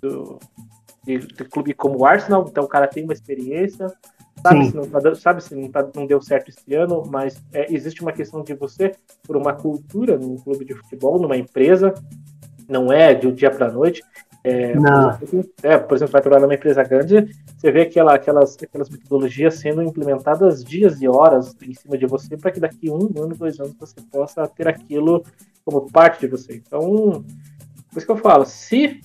do 0.00 0.38
de, 1.08 1.26
de, 1.26 1.44
clube 1.44 1.72
como 1.72 1.98
o 1.98 2.04
Arsenal, 2.04 2.44
então 2.46 2.64
o 2.64 2.68
cara 2.68 2.86
tem 2.86 3.04
uma 3.04 3.14
experiência, 3.14 3.86
sabe 4.42 4.66
se, 4.66 4.76
não, 4.76 4.84
tá, 4.84 5.14
sabe 5.14 5.42
se 5.42 5.54
não, 5.54 5.70
tá, 5.70 5.88
não 5.94 6.06
deu 6.06 6.20
certo 6.20 6.50
esse 6.50 6.74
ano, 6.74 7.02
mas 7.10 7.42
é, 7.50 7.72
existe 7.72 8.02
uma 8.02 8.12
questão 8.12 8.42
de 8.42 8.52
você, 8.52 8.92
por 9.22 9.34
uma 9.34 9.54
cultura 9.54 10.18
num 10.18 10.36
clube 10.36 10.66
de 10.66 10.74
futebol, 10.74 11.18
numa 11.18 11.36
empresa, 11.36 11.94
não 12.68 12.92
é 12.92 13.14
de 13.14 13.26
um 13.26 13.32
dia 13.32 13.50
para 13.50 13.72
noite. 13.72 14.02
É, 14.44 14.74
não. 14.74 15.16
Por 15.16 15.24
exemplo, 15.24 15.50
é, 15.62 15.78
por 15.78 15.96
exemplo, 15.96 16.12
vai 16.12 16.20
trabalhar 16.20 16.42
numa 16.42 16.54
empresa 16.54 16.82
grande, 16.82 17.34
você 17.56 17.72
vê 17.72 17.82
aquela, 17.82 18.14
aquelas, 18.14 18.56
aquelas 18.62 18.90
metodologias 18.90 19.54
sendo 19.54 19.82
implementadas 19.82 20.62
dias 20.62 21.00
e 21.00 21.08
horas 21.08 21.56
em 21.62 21.74
cima 21.74 21.96
de 21.96 22.06
você 22.06 22.36
para 22.36 22.52
que 22.52 22.60
daqui 22.60 22.90
um 22.90 23.08
ano, 23.16 23.34
dois 23.34 23.58
anos 23.58 23.74
você 23.80 24.00
possa 24.12 24.46
ter 24.46 24.68
aquilo 24.68 25.24
como 25.64 25.90
parte 25.90 26.20
de 26.20 26.28
você. 26.28 26.54
Então, 26.54 27.24
por 27.90 27.96
isso 27.96 28.06
que 28.06 28.12
eu 28.12 28.16
falo, 28.16 28.44
se 28.44 29.00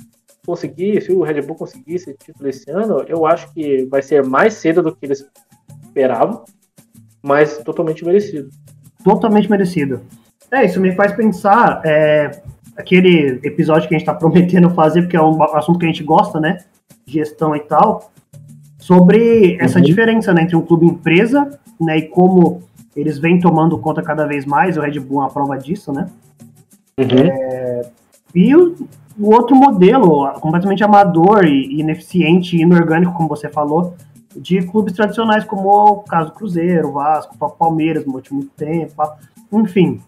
conseguir, 0.45 1.01
se 1.01 1.11
o 1.11 1.23
Red 1.23 1.41
Bull 1.41 1.55
conseguir 1.55 1.95
esse 1.95 2.13
título 2.13 2.49
esse 2.49 2.69
ano, 2.69 3.03
eu 3.07 3.25
acho 3.25 3.51
que 3.53 3.85
vai 3.85 4.01
ser 4.01 4.23
mais 4.23 4.55
cedo 4.55 4.83
do 4.83 4.95
que 4.95 5.05
eles 5.05 5.25
esperavam, 5.83 6.43
mas 7.21 7.57
totalmente 7.59 8.03
merecido. 8.03 8.49
Totalmente 9.03 9.49
merecido. 9.49 10.01
É, 10.51 10.65
isso 10.65 10.79
me 10.79 10.93
faz 10.93 11.13
pensar 11.13 11.81
é, 11.85 12.41
aquele 12.77 13.39
episódio 13.43 13.87
que 13.87 13.95
a 13.95 13.97
gente 13.97 14.07
está 14.07 14.13
prometendo 14.13 14.69
fazer, 14.69 15.01
porque 15.01 15.17
é 15.17 15.21
um 15.21 15.41
assunto 15.55 15.79
que 15.79 15.85
a 15.85 15.89
gente 15.89 16.03
gosta, 16.03 16.39
né? 16.39 16.59
Gestão 17.05 17.55
e 17.55 17.59
tal, 17.61 18.11
sobre 18.77 19.57
essa 19.59 19.79
uhum. 19.79 19.85
diferença 19.85 20.33
né, 20.33 20.43
entre 20.43 20.55
um 20.55 20.61
clube 20.61 20.85
e 20.85 20.89
empresa, 20.89 21.59
né? 21.79 21.97
E 21.97 22.01
como 22.03 22.61
eles 22.95 23.17
vêm 23.17 23.39
tomando 23.39 23.77
conta 23.79 24.01
cada 24.01 24.25
vez 24.25 24.45
mais, 24.45 24.77
o 24.77 24.81
Red 24.81 24.99
Bull 24.99 25.21
é 25.21 25.23
uma 25.23 25.31
prova 25.31 25.57
disso, 25.57 25.91
né? 25.91 26.09
Uhum. 26.97 27.27
É, 27.27 27.81
e 28.33 28.55
o, 28.55 28.75
o, 29.19 29.33
outro 29.33 29.55
modelo, 29.55 30.27
completamente 30.39 30.83
amador 30.83 31.45
e, 31.45 31.79
ineficiente 31.79 32.55
e 32.55 32.61
inorgânico, 32.61 33.13
como 33.13 33.29
você 33.29 33.49
falou, 33.49 33.95
de 34.35 34.61
clubes 34.63 34.93
tradicionais, 34.93 35.43
como 35.43 35.69
o 35.69 36.03
caso 36.03 36.29
do 36.29 36.35
Cruzeiro, 36.35 36.93
Vasco, 36.93 37.37
Palmeiras 37.57 38.05
no 38.05 38.15
último 38.15 38.45
tempo, 38.57 38.95
enfim. 39.51 40.01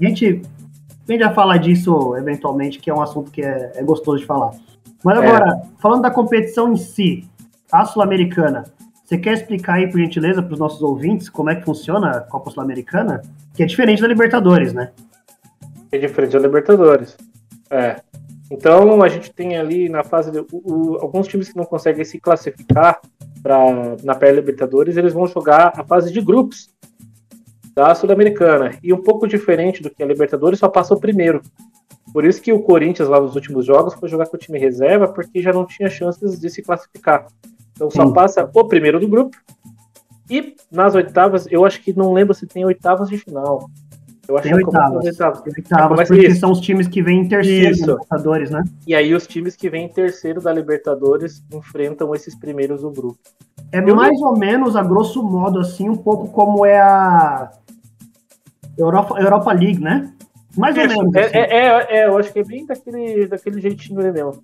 A 0.00 0.04
gente 0.04 0.42
gente 1.12 1.22
vai 1.22 1.34
falar 1.34 1.58
disso 1.58 2.16
eventualmente, 2.16 2.78
que 2.78 2.88
é 2.88 2.94
um 2.94 3.02
assunto 3.02 3.30
que 3.30 3.42
é, 3.42 3.72
é 3.74 3.82
gostoso 3.82 4.18
de 4.18 4.26
falar. 4.26 4.52
Mas 5.02 5.18
agora, 5.18 5.62
é. 5.62 5.68
falando 5.78 6.02
da 6.02 6.10
competição 6.10 6.72
em 6.72 6.76
si, 6.76 7.28
a 7.70 7.84
Sul-Americana, 7.84 8.64
você 9.04 9.18
quer 9.18 9.34
explicar 9.34 9.74
aí, 9.74 9.90
por 9.90 9.98
gentileza, 9.98 10.42
para 10.42 10.54
os 10.54 10.58
nossos 10.58 10.80
ouvintes 10.80 11.28
como 11.28 11.50
é 11.50 11.56
que 11.56 11.64
funciona 11.64 12.10
a 12.10 12.20
Copa 12.20 12.50
Sul-Americana? 12.50 13.20
Que 13.52 13.62
é 13.62 13.66
diferente 13.66 14.00
da 14.00 14.08
Libertadores, 14.08 14.72
né? 14.72 14.92
É 15.92 15.98
diferente 15.98 16.32
da 16.32 16.38
Libertadores. 16.38 17.16
É. 17.70 18.00
Então, 18.50 19.02
a 19.02 19.08
gente 19.08 19.32
tem 19.32 19.56
ali 19.56 19.88
na 19.88 20.04
fase. 20.04 20.30
De, 20.30 20.38
o, 20.38 20.46
o, 20.52 20.96
alguns 21.00 21.26
times 21.26 21.48
que 21.48 21.56
não 21.56 21.64
conseguem 21.64 22.04
se 22.04 22.20
classificar 22.20 23.00
pra, 23.42 23.58
na 24.02 24.14
pré-Libertadores, 24.14 24.96
eles 24.96 25.12
vão 25.12 25.26
jogar 25.26 25.72
a 25.76 25.84
fase 25.84 26.12
de 26.12 26.20
grupos 26.20 26.68
da 27.74 27.94
Sul-Americana. 27.94 28.78
E 28.82 28.92
um 28.92 29.02
pouco 29.02 29.26
diferente 29.26 29.82
do 29.82 29.90
que 29.90 30.02
a 30.02 30.06
Libertadores, 30.06 30.58
só 30.58 30.68
passou 30.68 30.98
primeiro. 30.98 31.42
Por 32.12 32.24
isso 32.24 32.40
que 32.40 32.52
o 32.52 32.62
Corinthians, 32.62 33.08
lá 33.08 33.20
nos 33.20 33.34
últimos 33.34 33.66
jogos, 33.66 33.94
foi 33.94 34.08
jogar 34.08 34.26
com 34.26 34.36
o 34.36 34.38
time 34.38 34.58
reserva, 34.58 35.08
porque 35.08 35.42
já 35.42 35.52
não 35.52 35.66
tinha 35.66 35.90
chances 35.90 36.38
de 36.38 36.48
se 36.48 36.62
classificar. 36.62 37.26
Então 37.72 37.90
só 37.90 38.08
passa 38.12 38.48
o 38.54 38.64
primeiro 38.68 39.00
do 39.00 39.08
grupo. 39.08 39.36
E 40.30 40.54
nas 40.70 40.94
oitavas, 40.94 41.46
eu 41.50 41.64
acho 41.64 41.82
que 41.82 41.92
não 41.92 42.12
lembro 42.12 42.32
se 42.32 42.46
tem 42.46 42.64
oitavas 42.64 43.08
de 43.08 43.18
final. 43.18 43.68
Eu 44.26 44.36
acho 44.36 44.48
tem 44.48 44.56
que 44.56 44.64
oitavas. 44.64 45.04
oitavas. 45.04 45.42
Tem 45.42 45.52
oitavas 45.56 46.08
porque 46.08 46.26
isso. 46.26 46.40
são 46.40 46.50
os 46.52 46.60
times 46.60 46.88
que 46.88 47.02
vêm 47.02 47.20
em 47.20 47.28
terceiro 47.28 47.70
isso. 47.72 47.86
da 47.86 47.92
Libertadores, 47.92 48.50
né? 48.50 48.64
E 48.86 48.94
aí 48.94 49.14
os 49.14 49.26
times 49.26 49.56
que 49.56 49.68
vêm 49.68 49.84
em 49.84 49.88
terceiro 49.88 50.40
da 50.40 50.52
Libertadores 50.52 51.42
enfrentam 51.52 52.14
esses 52.14 52.34
primeiros 52.34 52.80
do 52.82 52.90
grupo. 52.90 53.18
É 53.70 53.78
eu 53.78 53.94
mais 53.94 54.20
ou 54.22 54.36
menos, 54.36 54.76
a 54.76 54.82
grosso 54.82 55.22
modo, 55.22 55.58
assim, 55.58 55.88
um 55.88 55.96
pouco 55.96 56.28
como 56.28 56.64
é 56.64 56.80
a 56.80 57.50
Europa, 58.78 59.20
Europa 59.20 59.52
League, 59.52 59.80
né? 59.80 60.12
Mais 60.56 60.76
ou 60.76 60.86
menos. 60.86 61.14
É, 61.14 61.20
assim. 61.20 61.36
é, 61.36 61.40
é, 61.40 61.86
é, 61.98 62.06
eu 62.06 62.16
acho 62.16 62.32
que 62.32 62.38
é 62.38 62.44
bem 62.44 62.64
daquele, 62.64 63.26
daquele 63.26 63.60
jeitinho 63.60 64.00
ali 64.00 64.12
mesmo. 64.12 64.42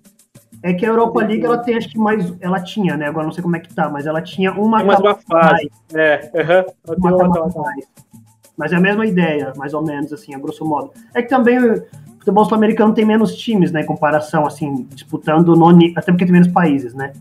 É 0.63 0.73
que 0.73 0.85
a 0.85 0.89
Europa 0.89 1.21
League 1.21 1.43
ela 1.43 1.57
tem 1.57 1.75
acho 1.75 1.89
que 1.89 1.97
mais. 1.97 2.33
Ela 2.39 2.61
tinha, 2.61 2.95
né? 2.95 3.07
Agora 3.07 3.25
não 3.25 3.33
sei 3.33 3.41
como 3.41 3.55
é 3.55 3.59
que 3.59 3.73
tá, 3.73 3.89
mas 3.89 4.05
ela 4.05 4.21
tinha 4.21 4.51
uma. 4.51 4.77
Tem 4.77 4.87
mais 4.87 4.99
uma 4.99 5.15
fase. 5.15 5.23
Mais. 5.31 5.67
É, 5.93 6.31
uhum. 6.35 6.97
uma, 6.97 7.15
uma 7.15 7.47
mais. 7.47 7.87
Mas 8.61 8.71
é 8.71 8.75
a 8.75 8.79
mesma 8.79 9.07
ideia, 9.07 9.53
mais 9.57 9.73
ou 9.73 9.83
menos, 9.83 10.13
assim, 10.13 10.35
a 10.35 10.37
grosso 10.37 10.63
modo. 10.63 10.91
É 11.15 11.23
que 11.23 11.27
também 11.27 11.57
o 11.57 11.83
futebol 12.19 12.45
sul-americano 12.45 12.93
tem 12.93 13.03
menos 13.03 13.35
times, 13.35 13.71
né? 13.71 13.81
Em 13.81 13.85
comparação, 13.87 14.45
assim, 14.45 14.85
disputando 14.91 15.55
no. 15.55 15.67
Até 15.95 16.11
porque 16.11 16.25
tem 16.25 16.31
menos 16.31 16.47
países, 16.47 16.93
né? 16.93 17.11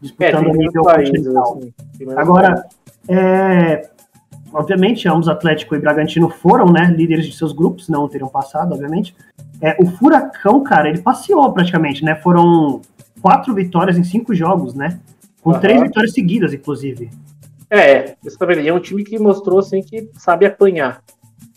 Disputando 0.00 0.46
é, 0.46 0.50
o 0.50 0.54
nível 0.54 0.82
países, 0.84 1.26
assim, 1.26 1.72
Agora, 2.16 2.64
é, 3.06 3.90
obviamente, 4.50 5.06
ambos 5.06 5.28
Atlético 5.28 5.74
e 5.74 5.78
Bragantino 5.78 6.30
foram, 6.30 6.72
né, 6.72 6.86
líderes 6.86 7.26
de 7.26 7.36
seus 7.36 7.52
grupos, 7.52 7.90
não 7.90 8.08
teriam 8.08 8.30
passado, 8.30 8.72
obviamente. 8.72 9.14
É, 9.60 9.76
o 9.78 9.84
Furacão, 9.84 10.62
cara, 10.62 10.88
ele 10.88 11.02
passeou 11.02 11.52
praticamente, 11.52 12.02
né? 12.02 12.14
Foram 12.14 12.80
quatro 13.20 13.52
vitórias 13.52 13.98
em 13.98 14.04
cinco 14.04 14.34
jogos, 14.34 14.72
né? 14.72 14.98
Com 15.42 15.50
uhum. 15.50 15.60
três 15.60 15.82
vitórias 15.82 16.14
seguidas, 16.14 16.54
inclusive. 16.54 17.10
É, 17.70 18.16
isso 18.24 18.38
também 18.38 18.66
é 18.66 18.72
um 18.72 18.80
time 18.80 19.04
que 19.04 19.18
mostrou 19.18 19.58
assim 19.58 19.82
que 19.82 20.10
sabe 20.14 20.46
apanhar. 20.46 21.02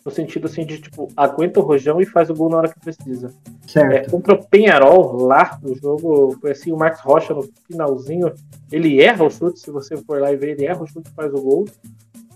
No 0.04 0.12
sentido 0.12 0.48
assim 0.48 0.66
de 0.66 0.82
tipo, 0.82 1.08
aguenta 1.16 1.60
o 1.60 1.64
rojão 1.64 2.02
e 2.02 2.06
faz 2.06 2.30
o 2.30 2.34
gol 2.34 2.50
na 2.50 2.58
hora 2.58 2.70
que 2.70 2.80
precisa. 2.80 3.32
Certo. 3.68 3.94
É, 3.94 4.10
contra 4.10 4.34
o 4.34 4.44
Penharol, 4.44 5.26
lá 5.26 5.60
no 5.62 5.76
jogo, 5.76 6.40
assim, 6.50 6.72
o 6.72 6.78
Marcos 6.78 7.02
Rocha 7.02 7.34
no 7.34 7.48
finalzinho, 7.68 8.34
ele 8.72 9.00
erra 9.00 9.24
o 9.24 9.30
chute, 9.30 9.60
se 9.60 9.70
você 9.70 9.96
for 9.98 10.20
lá 10.20 10.32
e 10.32 10.36
ver, 10.36 10.52
ele 10.52 10.66
erra 10.66 10.82
o 10.82 10.88
chute 10.88 11.10
e 11.10 11.14
faz 11.14 11.32
o 11.32 11.42
gol. 11.42 11.66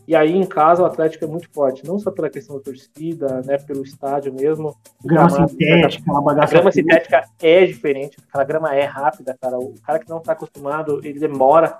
E 0.08 0.16
aí 0.16 0.36
em 0.38 0.46
casa 0.46 0.84
o 0.84 0.86
Atlético 0.86 1.26
é 1.26 1.28
muito 1.28 1.50
forte, 1.52 1.86
não 1.86 1.98
só 1.98 2.12
pela 2.12 2.30
questão 2.30 2.58
da 2.58 2.62
torcida, 2.62 3.42
né, 3.44 3.58
pelo 3.58 3.84
estádio 3.84 4.32
mesmo. 4.32 4.76
Grama 5.04 5.48
sintética, 5.48 6.12
uma 6.12 6.22
bagaça. 6.22 6.54
A 6.54 6.58
grama 6.58 6.72
sintética 6.72 7.24
é 7.42 7.66
diferente, 7.66 8.18
aquela 8.28 8.44
grama 8.44 8.76
é 8.76 8.84
rápida, 8.84 9.36
cara. 9.42 9.58
O 9.58 9.74
cara 9.82 9.98
que 9.98 10.08
não 10.08 10.20
está 10.20 10.34
acostumado, 10.34 11.02
ele 11.04 11.20
demora. 11.20 11.80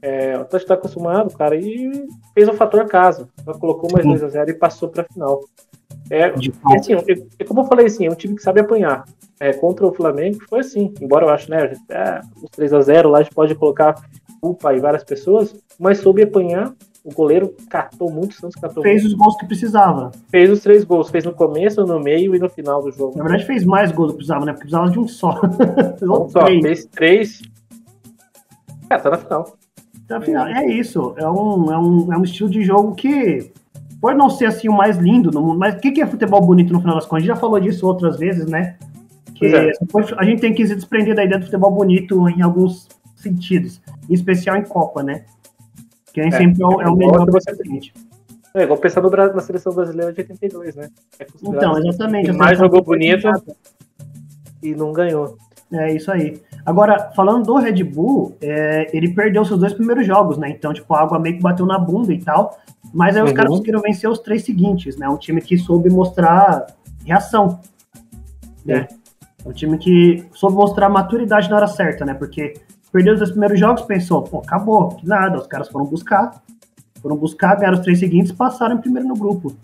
É, 0.00 0.36
o 0.36 0.42
Atlético 0.42 0.56
está 0.56 0.74
acostumado, 0.74 1.36
cara, 1.36 1.56
e 1.56 1.90
fez 2.34 2.48
o 2.48 2.54
fator 2.54 2.86
casa. 2.86 3.28
Colocou 3.60 3.90
mais 3.92 4.06
2 4.06 4.22
a 4.22 4.28
0 4.28 4.50
e 4.50 4.54
passou 4.54 4.88
para 4.88 5.02
a 5.02 5.12
final. 5.12 5.40
É, 6.10 6.32
assim, 6.76 6.94
é, 6.94 7.26
é, 7.38 7.44
como 7.44 7.60
eu 7.60 7.64
falei 7.64 7.86
assim, 7.86 8.06
é 8.06 8.10
um 8.10 8.14
time 8.14 8.34
que 8.36 8.42
sabe 8.42 8.60
apanhar. 8.60 9.04
É, 9.40 9.52
contra 9.52 9.86
o 9.86 9.94
Flamengo 9.94 10.38
foi 10.48 10.60
assim, 10.60 10.92
embora 11.00 11.26
eu 11.26 11.30
acho, 11.30 11.50
né, 11.50 11.72
é, 11.88 12.20
os 12.42 12.50
3 12.50 12.72
a 12.72 12.80
0 12.80 13.10
lá 13.10 13.18
a 13.18 13.22
gente 13.22 13.34
pode 13.34 13.54
colocar 13.54 13.94
culpa 14.40 14.74
em 14.74 14.80
várias 14.80 15.04
pessoas, 15.04 15.54
mas 15.78 15.98
soube 15.98 16.22
apanhar 16.22 16.74
o 17.08 17.14
goleiro 17.14 17.54
catou 17.70 18.10
muito, 18.10 18.32
o 18.32 18.34
Santos 18.34 18.60
catou 18.60 18.82
Fez 18.82 19.02
muito. 19.02 19.14
os 19.14 19.18
gols 19.18 19.36
que 19.38 19.46
precisava. 19.46 20.10
Fez 20.30 20.50
os 20.50 20.60
três 20.60 20.84
gols. 20.84 21.08
Fez 21.08 21.24
no 21.24 21.32
começo, 21.32 21.84
no 21.86 21.98
meio 21.98 22.34
e 22.34 22.38
no 22.38 22.50
final 22.50 22.82
do 22.82 22.90
jogo. 22.90 23.16
Na 23.16 23.24
verdade, 23.24 23.46
fez 23.46 23.64
mais 23.64 23.90
gols 23.92 24.08
do 24.08 24.12
que 24.12 24.16
precisava, 24.18 24.44
né? 24.44 24.52
Porque 24.52 24.68
precisava 24.68 24.90
de 24.90 24.98
um 24.98 25.08
só. 25.08 25.40
um 26.02 26.28
só. 26.28 26.44
Três. 26.44 26.62
Fez 26.62 26.84
três. 26.86 27.42
É, 28.90 28.98
tá 28.98 29.10
na 29.10 29.16
final. 29.16 29.57
Tá 30.08 30.18
na 30.18 30.24
final. 30.24 30.46
É 30.48 30.66
isso. 30.66 31.14
É 31.18 31.28
um, 31.28 31.72
é, 31.72 31.78
um, 31.78 32.12
é 32.12 32.18
um 32.18 32.24
estilo 32.24 32.48
de 32.48 32.64
jogo 32.64 32.94
que 32.94 33.52
pode 34.00 34.16
não 34.16 34.30
ser 34.30 34.46
assim 34.46 34.68
o 34.68 34.72
mais 34.72 34.96
lindo 34.96 35.30
no 35.30 35.42
mundo, 35.42 35.58
mas 35.58 35.74
o 35.74 35.78
que 35.78 36.00
é 36.00 36.06
futebol 36.06 36.40
bonito 36.40 36.72
no 36.72 36.80
final 36.80 36.96
das 36.96 37.04
contas? 37.04 37.18
A 37.18 37.26
gente 37.26 37.34
já 37.34 37.36
falou 37.36 37.60
disso 37.60 37.86
outras 37.86 38.18
vezes, 38.18 38.46
né? 38.46 38.76
Que 39.34 39.46
é. 39.46 39.72
a 40.16 40.24
gente 40.24 40.40
tem 40.40 40.54
que 40.54 40.66
se 40.66 40.74
desprender 40.74 41.14
da 41.14 41.24
ideia 41.24 41.38
do 41.38 41.44
futebol 41.44 41.70
bonito 41.70 42.28
em 42.28 42.42
alguns 42.42 42.88
sentidos, 43.14 43.80
em 44.08 44.14
especial 44.14 44.56
em 44.56 44.64
Copa, 44.64 45.02
né? 45.02 45.24
Que 46.12 46.20
nem 46.20 46.30
é, 46.30 46.38
sempre 46.38 46.62
é 46.62 46.66
o, 46.66 46.82
é 46.82 46.88
o 46.88 46.96
melhor 46.96 47.26
do 47.26 47.32
você 47.32 47.54
seguinte. 47.54 47.92
É 48.54 48.62
igual 48.62 48.78
pensar 48.78 49.02
no, 49.02 49.10
na 49.10 49.40
seleção 49.40 49.72
brasileira 49.74 50.12
de 50.12 50.20
82, 50.20 50.74
né? 50.74 50.88
É 51.20 51.26
então, 51.42 51.78
exatamente. 51.78 52.32
Mais 52.32 52.58
jogou 52.58 52.82
bonito 52.82 53.28
e 54.62 54.74
não 54.74 54.92
ganhou. 54.92 55.36
É 55.72 55.92
isso 55.92 56.10
aí. 56.10 56.40
Agora, 56.68 57.10
falando 57.14 57.46
do 57.46 57.56
Red 57.56 57.82
Bull, 57.84 58.36
é, 58.42 58.94
ele 58.94 59.14
perdeu 59.14 59.44
seus 59.44 59.58
dois 59.58 59.72
primeiros 59.72 60.06
jogos, 60.06 60.36
né? 60.36 60.50
Então, 60.50 60.72
tipo, 60.72 60.92
a 60.94 61.00
água 61.00 61.18
meio 61.18 61.36
que 61.36 61.42
bateu 61.42 61.64
na 61.64 61.78
bunda 61.78 62.12
e 62.12 62.18
tal. 62.18 62.58
Mas 62.92 63.16
aí 63.16 63.22
os 63.22 63.30
uhum. 63.30 63.34
caras 63.34 63.50
conseguiram 63.50 63.80
vencer 63.80 64.10
os 64.10 64.18
três 64.18 64.44
seguintes, 64.44 64.96
né? 64.96 65.08
Um 65.08 65.16
time 65.16 65.40
que 65.40 65.56
soube 65.56 65.88
mostrar 65.88 66.66
reação. 67.04 67.60
Né? 68.66 68.86
É. 69.44 69.48
Um 69.48 69.52
time 69.52 69.78
que 69.78 70.24
soube 70.32 70.56
mostrar 70.56 70.88
maturidade 70.88 71.48
na 71.48 71.56
hora 71.56 71.66
certa, 71.66 72.04
né? 72.04 72.12
Porque 72.12 72.54
Perdeu 72.90 73.12
os 73.12 73.18
dois 73.18 73.30
primeiros 73.30 73.60
jogos, 73.60 73.82
pensou, 73.82 74.22
pô, 74.22 74.38
acabou, 74.38 74.88
que 74.88 75.06
nada. 75.06 75.38
Os 75.38 75.46
caras 75.46 75.68
foram 75.68 75.84
buscar, 75.84 76.42
foram 77.02 77.16
buscar, 77.16 77.56
ganharam 77.56 77.78
os 77.78 77.84
três 77.84 77.98
seguintes 77.98 78.32
passaram 78.32 78.76
em 78.76 78.80
primeiro 78.80 79.06
no 79.06 79.14
grupo. 79.14 79.54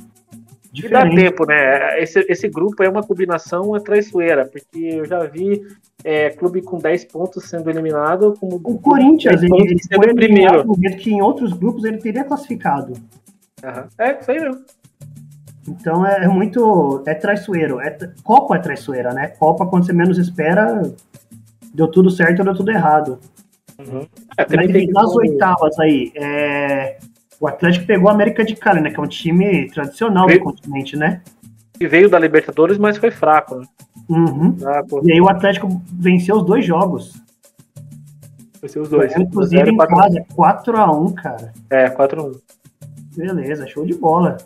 Diferente. 0.74 1.12
E 1.12 1.16
dá 1.16 1.22
tempo, 1.22 1.46
né? 1.46 2.02
Esse, 2.02 2.18
esse 2.28 2.48
grupo 2.48 2.82
é 2.82 2.88
uma 2.88 3.02
combinação 3.02 3.70
traiçoeira, 3.80 4.44
porque 4.44 4.78
eu 4.78 5.04
já 5.04 5.20
vi 5.24 5.62
é, 6.02 6.30
clube 6.30 6.62
com 6.62 6.78
10 6.78 7.04
pontos 7.04 7.44
sendo 7.44 7.70
eliminado. 7.70 8.34
Como 8.40 8.56
o 8.56 8.78
Corinthians, 8.80 9.40
ele, 9.40 9.54
ele 9.54 9.78
foi 9.94 10.10
o 10.10 10.14
primeiro. 10.16 10.66
Momento 10.66 10.96
que 10.96 11.12
em 11.12 11.22
outros 11.22 11.52
grupos 11.52 11.84
ele 11.84 11.98
teria 11.98 12.24
classificado. 12.24 12.92
Uhum. 13.62 13.84
É, 13.96 14.18
isso 14.18 14.30
aí 14.32 14.40
mesmo. 14.40 14.64
Então 15.68 16.04
é, 16.04 16.24
é 16.24 16.28
muito. 16.28 17.04
É 17.06 17.14
traiçoeiro. 17.14 17.80
É, 17.80 17.96
Copa 18.24 18.56
é 18.56 18.58
traiçoeira, 18.58 19.14
né? 19.14 19.28
Copa, 19.28 19.64
quando 19.66 19.86
você 19.86 19.92
menos 19.92 20.18
espera, 20.18 20.82
deu 21.72 21.86
tudo 21.86 22.10
certo 22.10 22.40
ou 22.40 22.44
deu 22.46 22.54
tudo 22.54 22.72
errado. 22.72 23.20
Uhum. 23.78 24.06
É, 24.36 24.56
Mas, 24.56 24.88
nas 24.88 25.14
oitavas 25.14 25.78
aí, 25.78 26.12
é... 26.16 26.98
o 27.44 27.48
Atlético 27.48 27.84
pegou 27.84 28.08
a 28.08 28.12
América 28.12 28.42
de 28.42 28.56
Cali, 28.56 28.80
né? 28.80 28.90
Que 28.90 28.98
é 28.98 29.02
um 29.02 29.06
time 29.06 29.68
tradicional 29.68 30.26
veio... 30.26 30.38
do 30.38 30.44
continente, 30.44 30.96
né? 30.96 31.20
E 31.78 31.86
veio 31.86 32.08
da 32.08 32.18
Libertadores, 32.18 32.78
mas 32.78 32.96
foi 32.96 33.10
fraco, 33.10 33.56
né? 33.56 33.66
Uhum. 34.08 34.56
E 35.02 35.12
aí 35.12 35.20
o 35.20 35.28
Atlético 35.28 35.68
venceu 35.92 36.36
os 36.36 36.46
dois 36.46 36.64
jogos. 36.64 37.12
Venceu 38.62 38.80
os 38.80 38.88
dois. 38.88 39.14
Inclusive 39.14 39.70
em 39.70 39.76
casa, 39.76 40.24
4x1, 40.34 41.14
cara. 41.14 41.52
É, 41.68 41.90
4x1. 41.90 42.40
Beleza, 43.14 43.66
show 43.66 43.84
de 43.84 43.94
bola. 43.94 44.38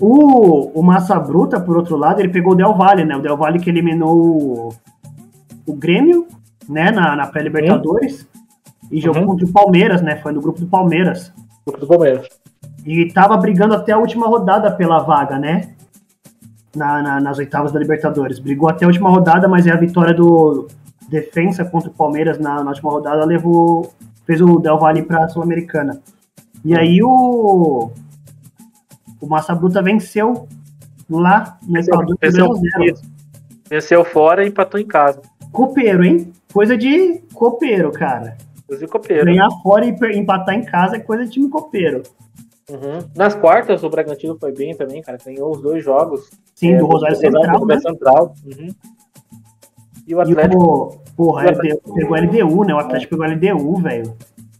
O, 0.00 0.78
o 0.78 0.82
Massa 0.84 1.18
Bruta, 1.18 1.58
por 1.58 1.76
outro 1.76 1.96
lado, 1.96 2.20
ele 2.20 2.28
pegou 2.28 2.52
o 2.52 2.56
Del 2.56 2.74
Valle, 2.74 3.04
né? 3.04 3.16
O 3.16 3.20
Del 3.20 3.36
Valle 3.36 3.58
que 3.58 3.68
eliminou 3.68 4.16
o, 4.16 4.68
o 5.66 5.74
Grêmio, 5.74 6.28
né, 6.68 6.92
na, 6.92 7.16
na 7.16 7.26
pré-Libertadores. 7.26 8.28
E 8.92 9.00
jogou 9.00 9.22
uhum. 9.22 9.28
contra 9.28 9.46
o 9.46 9.52
Palmeiras, 9.52 10.00
né? 10.02 10.14
Foi 10.22 10.30
no 10.30 10.40
grupo 10.40 10.60
do 10.60 10.68
Palmeiras. 10.68 11.32
Grupo 11.66 11.80
do 11.80 11.86
Palmeiras. 11.88 12.28
E 12.84 13.12
tava 13.12 13.36
brigando 13.36 13.74
até 13.74 13.92
a 13.92 13.98
última 13.98 14.26
rodada 14.26 14.70
pela 14.70 15.00
vaga, 15.00 15.38
né? 15.38 15.74
Na, 16.74 17.02
na, 17.02 17.20
nas 17.20 17.38
oitavas 17.38 17.72
da 17.72 17.80
Libertadores. 17.80 18.38
Brigou 18.38 18.68
até 18.68 18.84
a 18.84 18.88
última 18.88 19.10
rodada, 19.10 19.48
mas 19.48 19.66
é 19.66 19.72
a 19.72 19.76
vitória 19.76 20.14
do 20.14 20.68
Defensa 21.08 21.64
contra 21.64 21.90
o 21.90 21.92
Palmeiras 21.92 22.38
na, 22.38 22.62
na 22.62 22.70
última 22.70 22.90
rodada 22.90 23.24
levou. 23.24 23.92
fez 24.24 24.40
o 24.40 24.58
Del 24.60 24.78
Valle 24.78 25.02
pra 25.02 25.28
Sul-Americana. 25.28 26.00
E 26.64 26.76
aí 26.76 27.02
o. 27.02 27.90
O 29.20 29.26
Massa 29.26 29.54
Bruta 29.54 29.82
venceu 29.82 30.46
lá 31.10 31.58
no 31.62 31.78
Equador. 31.78 32.16
Venceu, 32.20 32.50
venceu 33.68 34.04
fora 34.04 34.44
e 34.44 34.48
empatou 34.48 34.78
em 34.78 34.86
casa. 34.86 35.20
Copeiro, 35.50 36.04
hein? 36.04 36.32
Coisa 36.52 36.76
de 36.76 37.22
copeiro, 37.34 37.90
cara. 37.90 38.36
Copeiro. 38.90 39.24
Ganhar 39.24 39.48
fora 39.62 39.84
e 39.84 40.18
empatar 40.18 40.54
em 40.54 40.64
casa 40.64 40.96
é 40.96 40.98
coisa 40.98 41.24
de 41.24 41.30
time 41.30 41.48
copeiro. 41.48 42.02
Uhum. 42.68 43.08
Nas 43.14 43.34
quartas, 43.34 43.84
o 43.84 43.88
Bragantino 43.88 44.36
foi 44.38 44.52
bem 44.52 44.74
também, 44.74 45.00
cara. 45.00 45.18
Ganhou 45.24 45.52
os 45.52 45.62
dois 45.62 45.84
jogos. 45.84 46.28
Sim, 46.54 46.72
é, 46.74 46.78
do 46.78 46.86
Rosário 46.86 47.16
Central. 47.16 47.60
Do 47.60 47.66
né? 47.66 47.80
Central. 47.80 48.34
Uhum. 48.44 48.74
E 50.06 50.14
o 50.14 50.20
Atlético. 50.20 50.54
E 50.54 50.56
o, 50.56 51.14
porra, 51.16 51.46
o 51.46 51.50
Atlético... 51.50 51.94
pegou 51.94 52.16
LDU, 52.16 52.64
né? 52.64 52.74
O 52.74 52.78
Atlético 52.78 53.14
é. 53.14 53.28
pegou 53.28 53.54
LDU, 53.54 53.80
velho. 53.80 54.16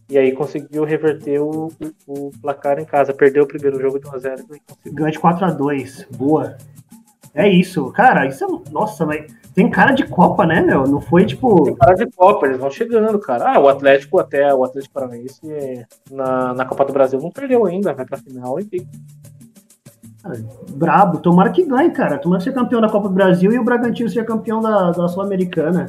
E 0.09 0.17
aí 0.17 0.31
conseguiu 0.31 0.85
reverter 0.85 1.41
o, 1.41 1.69
o, 2.07 2.31
placar 2.41 2.79
em 2.79 2.85
casa. 2.85 3.13
Perdeu 3.13 3.43
o 3.43 3.47
primeiro 3.47 3.79
jogo 3.81 3.99
de 3.99 4.07
1x0. 4.07 4.39
Ganhou 4.85 5.11
de 5.11 5.19
4x2. 5.19 6.07
Boa. 6.15 6.57
É 7.33 7.47
isso. 7.49 7.91
Cara, 7.91 8.25
isso 8.25 8.45
é. 8.45 8.71
Nossa, 8.71 9.05
mas 9.05 9.25
tem 9.57 9.71
cara 9.71 9.91
de 9.91 10.05
Copa, 10.05 10.45
né, 10.45 10.61
meu? 10.61 10.83
Não 10.83 11.01
foi 11.01 11.25
tipo. 11.25 11.63
Tem 11.63 11.75
cara 11.75 11.95
de 11.95 12.05
Copa, 12.11 12.45
eles 12.45 12.59
vão 12.59 12.69
chegando, 12.69 13.17
cara. 13.17 13.53
Ah, 13.53 13.59
o 13.59 13.67
Atlético 13.67 14.19
até, 14.19 14.53
o 14.53 14.63
Atlético 14.63 14.93
Paranaense 14.93 15.41
na, 16.11 16.53
na 16.53 16.63
Copa 16.63 16.85
do 16.85 16.93
Brasil 16.93 17.19
não 17.19 17.31
perdeu 17.31 17.65
ainda, 17.65 17.91
vai 17.91 18.05
pra 18.05 18.19
final 18.19 18.59
e 18.59 18.87
Brabo, 20.69 21.17
tomara 21.17 21.49
que 21.49 21.65
ganhe, 21.65 21.89
cara. 21.89 22.19
Tomara 22.19 22.37
que 22.37 22.43
seja 22.43 22.55
campeão 22.55 22.79
da 22.79 22.89
Copa 22.89 23.07
do 23.07 23.15
Brasil 23.15 23.51
e 23.51 23.57
o 23.57 23.63
Bragantino 23.63 24.07
seja 24.07 24.23
campeão 24.23 24.61
da, 24.61 24.91
da 24.91 25.07
Sul-Americana. 25.07 25.87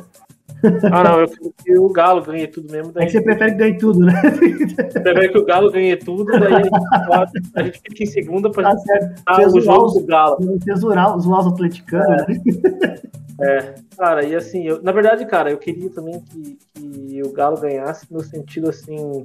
Ah, 0.90 1.04
não, 1.04 1.20
eu 1.20 1.28
quero 1.28 1.54
que 1.62 1.78
o 1.78 1.88
Galo 1.90 2.22
ganhe 2.22 2.46
tudo 2.46 2.72
mesmo. 2.72 2.90
Daí... 2.90 3.04
É 3.04 3.06
que 3.06 3.12
você 3.12 3.20
prefere 3.20 3.50
que 3.52 3.58
ganhe 3.58 3.76
tudo, 3.76 3.98
né? 4.00 4.14
Você 4.22 5.00
prefere 5.00 5.28
que 5.28 5.38
o 5.38 5.44
Galo 5.44 5.70
ganhe 5.70 5.96
tudo, 5.96 6.24
daí 6.24 6.54
a 6.54 6.62
gente, 6.62 6.70
a 7.54 7.62
gente 7.64 7.80
fica 7.80 8.02
em 8.02 8.06
segunda 8.06 8.50
pra 8.50 8.70
tá 8.70 8.78
certo. 8.78 9.22
Ah, 9.26 9.46
o 9.46 9.60
jogo 9.60 10.00
do 10.00 10.06
Galo. 10.06 10.58
Tesorar 10.64 11.14
os 11.14 11.26
lados 11.26 11.52
atleticanos, 11.52 12.22
é. 12.22 12.32
né? 12.32 12.98
É, 13.40 13.74
cara, 13.96 14.24
e 14.24 14.34
assim, 14.34 14.64
eu, 14.64 14.82
na 14.82 14.90
verdade, 14.90 15.24
cara, 15.26 15.50
eu 15.50 15.58
queria 15.58 15.90
também 15.90 16.20
que, 16.20 16.58
que 16.74 17.22
o 17.24 17.32
Galo 17.32 17.60
ganhasse 17.60 18.06
no 18.10 18.20
sentido 18.20 18.68
assim, 18.68 19.24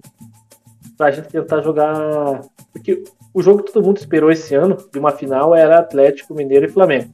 pra 0.97 1.11
gente 1.11 1.29
tentar 1.29 1.61
jogar. 1.61 2.41
Porque 2.71 3.03
o 3.33 3.41
jogo 3.41 3.63
que 3.63 3.73
todo 3.73 3.85
mundo 3.85 3.97
esperou 3.97 4.31
esse 4.31 4.53
ano, 4.53 4.77
de 4.91 4.99
uma 4.99 5.11
final, 5.11 5.55
era 5.55 5.79
Atlético 5.79 6.35
Mineiro 6.35 6.65
e 6.65 6.69
Flamengo. 6.69 7.09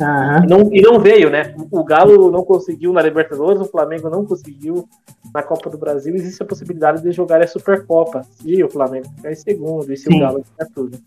Uhum. 0.00 0.44
E, 0.44 0.46
não, 0.46 0.60
e 0.72 0.80
não 0.80 0.98
veio, 0.98 1.30
né? 1.30 1.54
O 1.70 1.84
Galo 1.84 2.30
não 2.30 2.42
conseguiu 2.42 2.92
na 2.92 3.02
Libertadores, 3.02 3.60
o 3.60 3.66
Flamengo 3.66 4.08
não 4.08 4.24
conseguiu 4.24 4.88
na 5.32 5.42
Copa 5.42 5.68
do 5.68 5.78
Brasil. 5.78 6.14
Existe 6.14 6.42
a 6.42 6.46
possibilidade 6.46 7.02
de 7.02 7.12
jogar 7.12 7.42
a 7.42 7.46
Supercopa, 7.46 8.22
se 8.22 8.64
o 8.64 8.70
Flamengo 8.70 9.08
ficar 9.14 9.30
em 9.30 9.36
segundo 9.36 9.92
e 9.92 9.96
se 9.96 10.04
Sim. 10.04 10.16
o 10.16 10.20
Galo 10.20 10.42
ficar 10.42 10.66
tudo. 10.74 10.98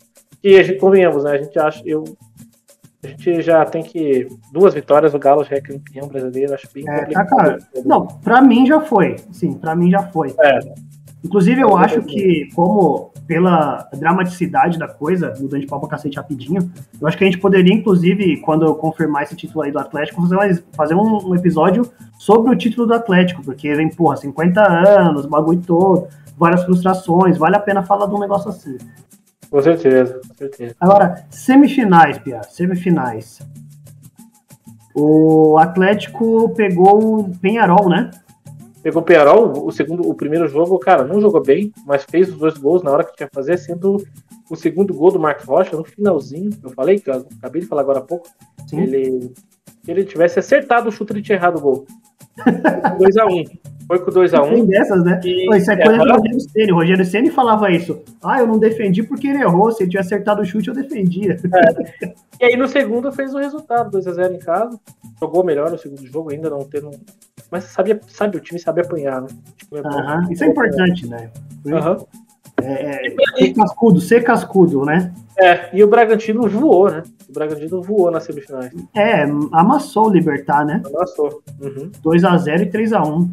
E 0.44 0.58
a 0.58 0.64
gente, 0.64 0.78
convenhamos, 0.78 1.24
né? 1.24 1.32
A 1.32 1.42
gente 1.42 1.58
acha, 1.58 1.82
eu 1.86 2.04
a 3.04 3.08
gente 3.08 3.42
já 3.42 3.66
tem 3.66 3.84
que. 3.84 4.28
Duas 4.52 4.74
vitórias, 4.74 5.14
o 5.14 5.20
Galo 5.20 5.44
já 5.44 5.58
é 5.58 5.62
campeão 5.62 6.08
brasileiro, 6.08 6.54
acho 6.54 6.68
bem 6.74 6.88
é, 6.90 7.06
tá, 7.06 7.26
cara. 7.26 7.58
Não, 7.86 8.08
pra 8.08 8.42
mim 8.42 8.66
já 8.66 8.80
foi. 8.82 9.18
Sim, 9.32 9.54
pra 9.54 9.76
mim 9.76 9.92
já 9.92 10.04
foi. 10.04 10.34
É. 10.40 10.60
Inclusive, 11.24 11.62
eu 11.62 11.78
acho 11.78 12.02
que, 12.02 12.50
como 12.54 13.12
pela 13.26 13.88
dramaticidade 13.94 14.78
da 14.78 14.88
coisa, 14.88 15.34
mudando 15.40 15.62
de 15.62 15.68
pau 15.68 15.80
pra 15.80 15.90
cacete 15.90 16.18
rapidinho, 16.18 16.70
eu 17.00 17.08
acho 17.08 17.18
que 17.18 17.24
a 17.24 17.28
gente 17.28 17.40
poderia, 17.40 17.74
inclusive, 17.74 18.38
quando 18.42 18.66
eu 18.66 18.76
confirmar 18.76 19.24
esse 19.24 19.36
título 19.36 19.64
aí 19.64 19.72
do 19.72 19.80
Atlético, 19.80 20.22
fazer, 20.28 20.64
fazer 20.76 20.96
um, 20.96 21.30
um, 21.30 21.36
episódio 21.36 21.90
sobre 22.18 22.52
o 22.52 22.58
título 22.58 22.88
do 22.88 22.94
Atlético, 22.94 23.42
porque 23.42 23.74
vem, 23.74 23.90
porra, 23.90 24.18
50 24.18 24.62
anos, 24.62 25.26
bagulho 25.26 25.62
todo, 25.62 26.08
várias 26.38 26.64
frustrações, 26.64 27.38
vale 27.38 27.56
a 27.56 27.60
pena 27.60 27.84
falar 27.84 28.08
de 28.08 28.14
um 28.14 28.20
negócio 28.20 28.50
assim. 28.50 28.78
Com 29.54 29.62
certeza, 29.62 30.20
com 30.28 30.34
certeza. 30.34 30.76
Agora, 30.80 31.28
semifinais, 31.30 32.18
Pia, 32.18 32.42
semifinais. 32.42 33.40
O 34.96 35.60
Atlético 35.60 36.50
pegou 36.56 37.20
o 37.20 37.38
Penharol, 37.38 37.88
né? 37.88 38.10
Pegou 38.82 39.04
o 39.04 39.06
Penharol, 39.06 39.64
o 39.64 39.72
segundo, 39.72 40.10
o 40.10 40.16
primeiro 40.16 40.48
jogo, 40.48 40.80
cara, 40.80 41.04
não 41.04 41.22
jogou 41.22 41.40
bem, 41.40 41.72
mas 41.86 42.04
fez 42.04 42.30
os 42.30 42.40
dois 42.40 42.58
gols 42.58 42.82
na 42.82 42.90
hora 42.90 43.04
que 43.04 43.16
tinha 43.16 43.30
que 43.30 43.36
fazer, 43.36 43.58
sendo 43.60 44.04
o 44.50 44.56
segundo 44.56 44.92
gol 44.92 45.12
do 45.12 45.20
Marcos 45.20 45.46
Rocha 45.46 45.78
no 45.78 45.84
finalzinho. 45.84 46.50
Eu 46.64 46.72
falei, 46.72 47.00
que 47.00 47.12
eu 47.12 47.24
acabei 47.38 47.62
de 47.62 47.68
falar 47.68 47.84
agora 47.84 48.00
há 48.00 48.04
pouco. 48.04 48.28
Sim. 48.66 48.82
Ele, 48.82 49.34
se 49.84 49.92
ele 49.92 50.04
tivesse 50.04 50.40
acertado 50.40 50.90
o 50.90 50.92
chute, 50.92 51.14
ele 51.14 51.22
tinha 51.22 51.38
errado 51.38 51.58
o 51.58 51.62
gol. 51.62 51.86
2x1. 52.38 53.32
Um. 53.32 53.74
Foi 53.88 54.00
com 54.00 54.12
2x1. 54.12 54.50
Tem 54.50 54.66
dessas, 54.66 55.04
né? 55.04 55.20
E, 55.24 55.46
Pô, 55.46 55.56
isso 55.56 55.72
é, 55.72 55.74
é 55.74 55.84
coisa 55.84 56.04
do 56.04 56.12
Rogério 56.14 56.40
Ceni. 56.40 56.72
O 56.72 56.76
Rogério 56.76 57.06
Ceni 57.06 57.30
falava 57.30 57.72
isso. 57.72 58.02
Ah, 58.24 58.40
eu 58.40 58.48
não 58.48 58.58
defendi 58.58 59.04
porque 59.04 59.28
ele 59.28 59.42
errou. 59.42 59.72
Se 59.72 59.84
ele 59.84 59.92
tivesse 59.92 60.14
acertado 60.14 60.42
o 60.42 60.46
chute, 60.46 60.70
eu 60.70 60.74
defendia. 60.74 61.38
É. 62.02 62.14
E 62.40 62.46
aí 62.46 62.58
no 62.58 62.68
segundo 62.68 63.12
fez 63.12 63.34
o 63.34 63.38
resultado, 63.38 63.98
2x0 63.98 64.36
em 64.36 64.40
casa. 64.40 64.80
Jogou 65.20 65.44
melhor 65.44 65.70
no 65.72 65.78
segundo 65.78 66.06
jogo, 66.06 66.32
ainda 66.32 66.50
não 66.50 66.60
tendo. 66.60 66.92
Mas 67.52 67.66
sabia, 67.66 68.00
sabe, 68.08 68.38
o 68.38 68.40
time 68.40 68.60
sabe 68.60 68.82
apanhar, 68.82 69.22
né? 69.22 69.28
Uh 69.72 69.78
-huh. 69.78 70.32
Isso 70.32 70.44
é 70.44 70.48
importante, 70.48 71.08
né? 71.08 71.30
Uhum. 71.66 72.06
É, 72.62 73.08
é, 73.08 73.38
ser 73.38 73.54
cascudo, 73.54 74.02
ser 74.02 74.24
cascudo, 74.24 74.86
né? 74.86 75.14
É, 75.38 75.76
e 75.76 75.84
o 75.84 75.88
Bragantino 75.88 76.48
voou, 76.48 76.90
né? 76.90 77.04
O 77.28 77.34
Bragantino 77.34 77.82
voou 77.82 78.12
nas 78.12 78.24
semifinais. 78.24 78.72
É, 78.96 79.24
amassou 79.52 80.08
o 80.08 80.12
Libertar, 80.12 80.66
né? 80.66 80.82
Amassou. 80.86 81.42
Uhum. 81.60 81.92
2x0 82.04 82.62
e 82.62 82.66
3x1. 82.68 83.30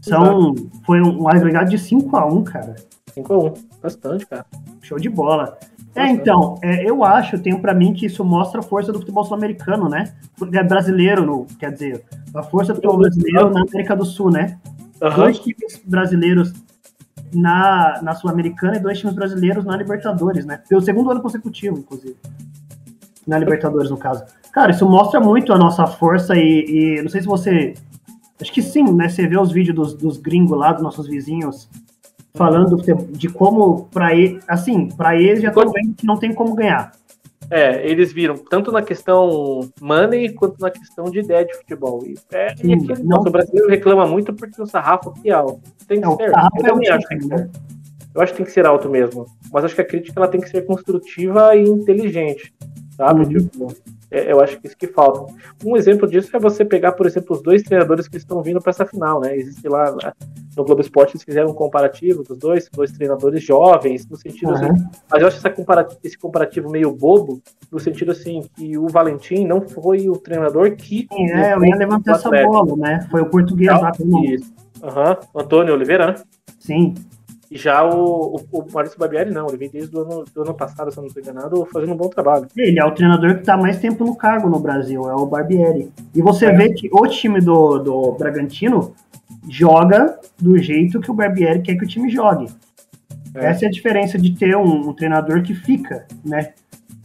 São, 0.00 0.54
foi 0.86 1.00
um 1.02 1.28
agregado 1.28 1.68
de 1.68 1.76
5x1, 1.76 2.44
cara. 2.44 2.76
5x1, 3.16 3.58
bastante, 3.82 4.26
cara. 4.26 4.46
Show 4.80 4.98
de 4.98 5.08
bola. 5.08 5.58
É, 5.94 6.06
então, 6.08 6.54
é, 6.62 6.88
eu 6.88 7.02
acho, 7.02 7.38
tenho 7.38 7.60
para 7.60 7.74
mim 7.74 7.92
que 7.92 8.06
isso 8.06 8.24
mostra 8.24 8.60
a 8.60 8.62
força 8.62 8.92
do 8.92 9.00
futebol 9.00 9.24
sul-americano, 9.24 9.88
né? 9.88 10.14
É 10.52 10.62
brasileiro, 10.62 11.26
no, 11.26 11.44
quer 11.58 11.72
dizer, 11.72 12.04
a 12.34 12.42
força 12.42 12.72
do 12.72 12.76
futebol 12.76 12.98
brasileiro 12.98 13.50
na 13.50 13.62
América 13.62 13.96
do 13.96 14.04
Sul, 14.04 14.30
né? 14.30 14.58
Uhum. 15.02 15.14
Dois 15.14 15.38
times 15.40 15.82
brasileiros 15.84 16.52
na, 17.32 18.00
na 18.02 18.14
Sul-Americana 18.14 18.76
e 18.76 18.80
dois 18.80 18.98
times 18.98 19.14
brasileiros 19.14 19.64
na 19.64 19.76
Libertadores, 19.76 20.44
né? 20.44 20.60
Pelo 20.68 20.80
segundo 20.80 21.10
ano 21.10 21.20
consecutivo, 21.20 21.78
inclusive. 21.78 22.16
Na 23.26 23.38
Libertadores, 23.38 23.90
no 23.90 23.96
caso. 23.96 24.24
Cara, 24.52 24.70
isso 24.70 24.88
mostra 24.88 25.20
muito 25.20 25.52
a 25.52 25.58
nossa 25.58 25.86
força 25.86 26.34
e, 26.36 26.96
e 26.98 27.02
não 27.02 27.08
sei 27.08 27.20
se 27.20 27.26
você. 27.26 27.74
Acho 28.40 28.52
que 28.52 28.62
sim, 28.62 28.84
né? 28.92 29.08
Você 29.08 29.26
vê 29.26 29.38
os 29.38 29.52
vídeos 29.52 29.76
dos, 29.76 29.94
dos 29.94 30.16
gringos 30.16 30.56
lá, 30.56 30.72
dos 30.72 30.82
nossos 30.82 31.08
vizinhos, 31.08 31.68
falando 32.34 32.76
de 33.10 33.28
como, 33.28 33.86
para 33.86 34.14
ele, 34.14 34.40
assim, 34.46 34.88
para 34.88 35.16
eles 35.16 35.42
já 35.42 35.48
estão 35.48 35.70
vendo 35.70 35.94
que 35.94 36.06
não 36.06 36.16
tem 36.16 36.32
como 36.32 36.54
ganhar. 36.54 36.92
É, 37.50 37.88
eles 37.88 38.12
viram 38.12 38.36
tanto 38.36 38.70
na 38.70 38.82
questão 38.82 39.70
money 39.80 40.34
quanto 40.34 40.60
na 40.60 40.70
questão 40.70 41.06
de 41.06 41.20
ideia 41.20 41.46
de 41.46 41.56
futebol. 41.56 42.04
E, 42.06 42.14
é, 42.30 42.54
Sim, 42.56 42.68
e 42.68 42.74
aqui, 42.74 43.02
não... 43.02 43.20
o 43.20 43.30
brasileiro 43.30 43.70
reclama 43.70 44.06
muito 44.06 44.34
porque 44.34 44.60
o 44.60 44.66
sarrafo 44.66 45.10
aqui 45.10 45.30
é 45.30 45.32
alto. 45.32 45.60
Tem 45.86 46.00
que 46.00 46.06
é, 46.06 46.16
ser. 46.16 46.32
Eu 46.58 46.62
também 46.64 46.88
é 46.88 46.92
acho 46.92 47.08
que 47.08 47.08
tem 47.08 47.18
que 47.18 47.36
ser. 47.36 47.50
Eu 48.14 48.22
acho 48.22 48.32
que 48.32 48.36
tem 48.36 48.46
que 48.46 48.52
ser 48.52 48.66
alto 48.66 48.88
mesmo. 48.90 49.26
Mas 49.52 49.64
acho 49.64 49.74
que 49.74 49.80
a 49.80 49.86
crítica 49.86 50.20
ela 50.20 50.28
tem 50.28 50.40
que 50.40 50.50
ser 50.50 50.62
construtiva 50.66 51.56
e 51.56 51.62
inteligente. 51.62 52.52
Sabe? 52.96 53.22
Uhum. 53.22 53.28
Tipo, 53.28 53.74
é, 54.10 54.32
eu 54.32 54.40
acho 54.40 54.58
que 54.58 54.66
isso 54.66 54.76
que 54.76 54.86
falta. 54.86 55.32
Um 55.64 55.76
exemplo 55.76 56.08
disso 56.08 56.34
é 56.34 56.40
você 56.40 56.64
pegar, 56.64 56.92
por 56.92 57.06
exemplo, 57.06 57.36
os 57.36 57.42
dois 57.42 57.62
treinadores 57.62 58.08
que 58.08 58.16
estão 58.16 58.42
vindo 58.42 58.60
para 58.60 58.70
essa 58.70 58.86
final, 58.86 59.20
né? 59.20 59.36
Existe 59.36 59.68
lá 59.68 59.94
no 60.56 60.64
Globo 60.64 60.80
Esporte, 60.80 61.12
eles 61.12 61.22
fizeram 61.22 61.50
um 61.50 61.54
comparativo 61.54 62.22
dos 62.22 62.38
dois, 62.38 62.68
dois 62.72 62.90
treinadores 62.90 63.42
jovens, 63.42 64.08
no 64.08 64.16
sentido 64.16 64.54
assim, 64.54 64.64
uhum. 64.64 64.72
assim. 64.72 64.84
Mas 65.10 65.20
eu 65.20 65.28
acho 65.28 65.36
essa 65.36 65.50
comparativo, 65.50 66.00
esse 66.02 66.18
comparativo 66.18 66.70
meio 66.70 66.90
bobo, 66.92 67.42
no 67.70 67.78
sentido 67.78 68.12
assim, 68.12 68.42
que 68.56 68.78
o 68.78 68.88
Valentim 68.88 69.46
não 69.46 69.60
foi 69.60 70.08
o 70.08 70.16
treinador 70.16 70.74
que. 70.74 71.06
Sim, 71.12 71.30
é, 71.30 71.54
eu 71.54 71.64
ia 71.64 71.76
levantar 71.76 72.12
essa 72.12 72.30
bola, 72.30 72.76
né? 72.76 73.06
Foi 73.10 73.20
o 73.20 73.26
português 73.26 73.70
lá 73.80 73.92
também. 73.92 74.38
Aham, 74.82 75.18
uhum. 75.34 75.40
Antônio 75.42 75.74
Oliveira, 75.74 76.06
né? 76.06 76.14
Sim. 76.58 76.94
Já 77.50 77.82
o, 77.82 78.36
o, 78.36 78.58
o 78.58 78.72
Maurício 78.72 78.98
Barbieri 78.98 79.30
não, 79.30 79.48
ele 79.48 79.56
vem 79.56 79.70
desde 79.70 79.96
o 79.96 80.00
ano, 80.00 80.24
do 80.34 80.42
ano 80.42 80.54
passado, 80.54 80.90
se 80.90 80.98
eu 80.98 81.02
não 81.02 81.08
estou 81.08 81.22
enganado, 81.22 81.66
fazendo 81.72 81.92
um 81.92 81.96
bom 81.96 82.08
trabalho. 82.08 82.46
Ele 82.56 82.78
é 82.78 82.84
o 82.84 82.90
treinador 82.90 83.34
que 83.34 83.40
está 83.40 83.56
mais 83.56 83.78
tempo 83.78 84.04
no 84.04 84.14
cargo 84.16 84.48
no 84.48 84.58
Brasil, 84.58 85.08
é 85.08 85.14
o 85.14 85.24
Barbieri. 85.24 85.90
E 86.14 86.20
você 86.20 86.46
é. 86.46 86.52
vê 86.52 86.72
que 86.74 86.88
o 86.92 87.06
time 87.06 87.40
do, 87.40 87.78
do 87.78 88.12
Bragantino 88.12 88.94
joga 89.48 90.18
do 90.38 90.58
jeito 90.58 91.00
que 91.00 91.10
o 91.10 91.14
Barbieri 91.14 91.62
quer 91.62 91.76
que 91.76 91.84
o 91.84 91.88
time 91.88 92.10
jogue. 92.10 92.48
É. 93.34 93.46
Essa 93.46 93.64
é 93.64 93.68
a 93.68 93.70
diferença 93.70 94.18
de 94.18 94.36
ter 94.36 94.56
um, 94.56 94.88
um 94.88 94.92
treinador 94.92 95.42
que 95.42 95.54
fica, 95.54 96.06
né? 96.24 96.52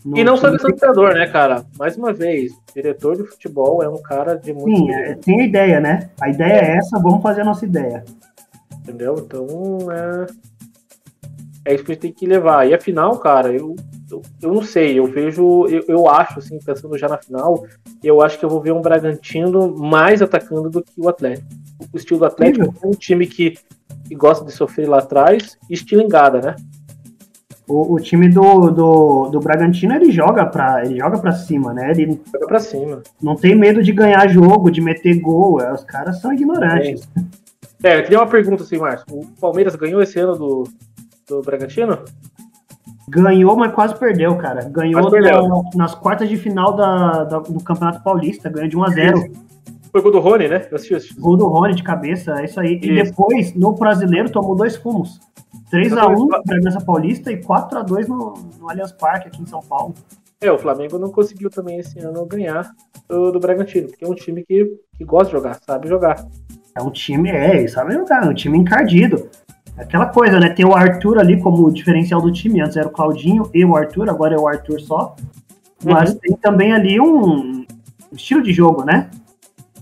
No 0.03 0.17
e 0.17 0.23
não 0.23 0.35
só 0.35 0.49
desse 0.49 0.65
treinador, 0.73 1.13
né, 1.13 1.25
cara? 1.27 1.63
Mais 1.79 1.95
uma 1.95 2.11
vez, 2.11 2.51
diretor 2.75 3.15
de 3.15 3.23
futebol 3.23 3.81
é 3.81 3.87
um 3.87 4.01
cara 4.01 4.35
de 4.35 4.51
muito. 4.51 4.75
Sim, 4.75 4.91
é, 4.91 5.15
tem 5.15 5.41
a 5.41 5.45
ideia, 5.45 5.79
né? 5.79 6.09
A 6.19 6.29
ideia 6.29 6.53
é 6.53 6.77
essa, 6.77 6.99
vamos 6.99 7.21
fazer 7.21 7.41
a 7.41 7.45
nossa 7.45 7.65
ideia. 7.65 8.03
Entendeu? 8.83 9.15
Então 9.17 9.47
é. 9.91 10.27
É 11.65 11.73
isso 11.73 11.83
que 11.83 11.91
a 11.91 11.95
gente 11.95 12.01
tem 12.01 12.11
que 12.11 12.25
levar. 12.25 12.67
E 12.67 12.73
afinal, 12.73 13.17
cara, 13.19 13.53
eu, 13.53 13.75
eu, 14.11 14.21
eu 14.41 14.53
não 14.53 14.61
sei, 14.61 14.99
eu 14.99 15.05
vejo, 15.05 15.65
eu, 15.67 15.83
eu 15.87 16.09
acho, 16.09 16.39
assim, 16.39 16.59
pensando 16.59 16.97
já 16.97 17.07
na 17.07 17.17
final, 17.17 17.65
eu 18.03 18.21
acho 18.21 18.37
que 18.37 18.43
eu 18.43 18.49
vou 18.49 18.61
ver 18.61 18.73
um 18.73 18.81
Bragantino 18.81 19.73
mais 19.75 20.21
atacando 20.21 20.69
do 20.69 20.83
que 20.83 20.99
o 20.99 21.07
Atlético. 21.07 21.47
O 21.93 21.97
estilo 21.97 22.19
do 22.19 22.25
Atlético 22.25 22.73
é 22.83 22.87
um 22.87 22.91
time 22.91 23.25
que, 23.25 23.57
que 24.05 24.15
gosta 24.15 24.43
de 24.43 24.51
sofrer 24.51 24.89
lá 24.89 24.99
atrás, 24.99 25.57
e 25.69 25.73
estilo 25.73 26.01
engada, 26.01 26.41
né? 26.41 26.55
O, 27.65 27.93
o, 27.93 27.99
time 27.99 28.27
do, 28.27 28.69
do, 28.71 29.29
do 29.29 29.39
Bragantino 29.39 29.95
ele 29.95 30.11
joga 30.11 30.45
para 30.45 30.85
ele 30.85 30.99
joga 30.99 31.17
para 31.17 31.31
cima, 31.31 31.73
né? 31.73 31.91
Ele 31.91 32.19
joga 32.29 32.45
para 32.45 32.59
cima. 32.59 33.01
Não 33.21 33.37
tem 33.37 33.55
medo 33.55 33.81
de 33.81 33.93
ganhar 33.93 34.27
jogo, 34.27 34.69
de 34.69 34.81
meter 34.81 35.17
gol. 35.21 35.61
É, 35.61 35.71
os 35.71 35.81
caras 35.85 36.19
são 36.19 36.33
ignorantes. 36.33 37.07
É, 37.17 37.21
eu 37.83 38.03
queria 38.03 38.19
uma 38.19 38.27
pergunta 38.27 38.63
assim, 38.63 38.77
Márcio. 38.77 39.05
O 39.11 39.27
Palmeiras 39.39 39.75
ganhou 39.75 40.01
esse 40.01 40.17
ano 40.19 40.35
do, 40.35 40.63
do 41.27 41.41
Bragantino? 41.41 41.99
Ganhou, 43.09 43.55
mas 43.57 43.73
quase 43.73 43.95
perdeu, 43.95 44.35
cara. 44.37 44.63
Ganhou. 44.69 45.11
Na, 45.11 45.61
nas 45.75 45.93
quartas 45.93 46.29
de 46.29 46.37
final 46.37 46.73
da, 46.73 47.25
da, 47.25 47.39
do 47.39 47.61
Campeonato 47.63 48.01
Paulista, 48.01 48.49
ganhou 48.49 48.69
de 48.69 48.77
1 48.77 48.83
a 48.83 48.89
0 48.89 49.31
Foi 49.91 50.01
gol 50.01 50.11
do 50.11 50.19
Rony, 50.19 50.47
né? 50.47 50.65
Eu 50.71 50.77
assisti. 50.77 51.13
Gol 51.19 51.35
do 51.35 51.47
Rony 51.47 51.75
de 51.75 51.83
cabeça, 51.83 52.39
é 52.39 52.45
isso 52.45 52.59
aí. 52.59 52.79
Isso. 52.81 52.91
E 52.91 53.03
depois, 53.03 53.53
no 53.53 53.73
brasileiro, 53.73 54.31
tomou 54.31 54.55
dois 54.55 54.77
fumos. 54.77 55.19
3x1 55.71 56.27
para 56.27 56.41
Bragança 56.45 56.79
Paulista 56.79 57.31
e 57.31 57.41
4x2 57.41 58.07
no, 58.07 58.33
no 58.59 58.69
Allianz 58.69 58.91
Parque, 58.93 59.27
aqui 59.27 59.41
em 59.41 59.45
São 59.45 59.59
Paulo. 59.61 59.93
É, 60.39 60.51
o 60.51 60.59
Flamengo 60.59 60.99
não 60.99 61.09
conseguiu 61.09 61.49
também 61.49 61.79
esse 61.79 61.99
ano 61.99 62.25
ganhar 62.25 62.71
do, 63.07 63.31
do 63.31 63.39
Bragantino, 63.39 63.87
porque 63.87 64.05
é 64.05 64.07
um 64.07 64.13
time 64.13 64.43
que, 64.43 64.65
que 64.97 65.03
gosta 65.03 65.27
de 65.27 65.31
jogar, 65.31 65.59
sabe 65.65 65.87
jogar. 65.87 66.25
É 66.75 66.81
um 66.81 66.89
time, 66.89 67.29
é, 67.29 67.67
sabe 67.67 67.93
jogar, 67.93 68.25
é 68.25 68.29
um 68.29 68.33
time 68.33 68.57
encardido. 68.57 69.29
É 69.77 69.83
aquela 69.83 70.07
coisa, 70.07 70.39
né? 70.39 70.49
Tem 70.49 70.65
o 70.65 70.73
Arthur 70.73 71.19
ali 71.19 71.39
como 71.41 71.71
diferencial 71.71 72.21
do 72.21 72.31
time. 72.31 72.61
Antes 72.61 72.77
era 72.77 72.87
o 72.87 72.91
Claudinho 72.91 73.49
e 73.53 73.65
o 73.65 73.75
Arthur, 73.75 74.09
agora 74.09 74.35
é 74.35 74.39
o 74.39 74.47
Arthur 74.47 74.79
só. 74.79 75.15
Mas 75.83 76.11
uhum. 76.11 76.19
tem 76.19 76.35
também 76.35 76.73
ali 76.73 76.99
um 76.99 77.65
estilo 78.11 78.41
de 78.41 78.53
jogo, 78.53 78.83
né? 78.83 79.09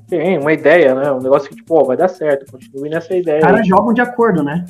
Tem, 0.07 0.37
uma 0.39 0.51
ideia, 0.51 0.93
né? 0.95 1.11
Um 1.11 1.21
negócio 1.21 1.49
que, 1.49 1.55
tipo, 1.55 1.75
ó, 1.75 1.83
vai 1.83 1.95
dar 1.95 2.07
certo, 2.07 2.51
continue 2.51 2.89
nessa 2.89 3.15
ideia. 3.15 3.39
Os 3.39 3.45
caras 3.45 3.67
jogam 3.67 3.93
de 3.93 4.01
acordo, 4.01 4.43
né? 4.43 4.65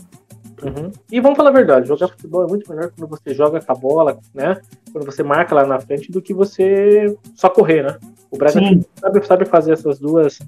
Uhum. 0.63 0.91
E 1.11 1.19
vamos 1.19 1.37
falar 1.37 1.49
a 1.49 1.53
verdade, 1.53 1.87
jogar 1.87 2.09
futebol 2.09 2.45
é 2.45 2.47
muito 2.47 2.69
melhor 2.69 2.91
quando 2.95 3.09
você 3.09 3.33
joga 3.33 3.59
com 3.59 3.71
a 3.71 3.75
bola, 3.75 4.19
né? 4.33 4.57
Quando 4.91 5.05
você 5.05 5.23
marca 5.23 5.55
lá 5.55 5.65
na 5.65 5.79
frente 5.79 6.11
do 6.11 6.21
que 6.21 6.33
você 6.33 7.17
só 7.35 7.49
correr, 7.49 7.83
né? 7.83 7.97
O 8.29 8.37
Brasil 8.37 8.85
sabe, 8.95 9.25
sabe 9.25 9.45
fazer 9.45 9.73
essas 9.73 9.97
duas 9.97 10.39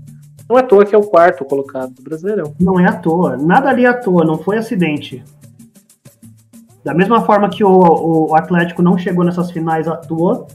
não 0.54 0.60
é 0.60 0.62
à 0.62 0.68
toa 0.68 0.86
que 0.86 0.94
é 0.94 0.98
o 0.98 1.04
quarto 1.04 1.44
colocado 1.46 1.94
do 1.94 2.04
Brasileirão. 2.04 2.54
Não 2.60 2.80
é 2.80 2.88
à 2.88 2.94
toa. 2.94 3.36
Nada 3.38 3.70
ali 3.70 3.86
é 3.86 3.90
à 3.90 3.94
toa, 3.94 4.24
não 4.24 4.38
foi 4.38 4.58
acidente. 4.58 5.24
Da 6.84 6.94
mesma 6.94 7.26
forma 7.26 7.50
que 7.50 7.64
o, 7.64 8.30
o 8.30 8.36
Atlético 8.36 8.84
não 8.84 8.98
chegou 8.98 9.24
nessas 9.24 9.50
finais 9.50 9.88
à 9.88 9.96
toa, 9.96 10.46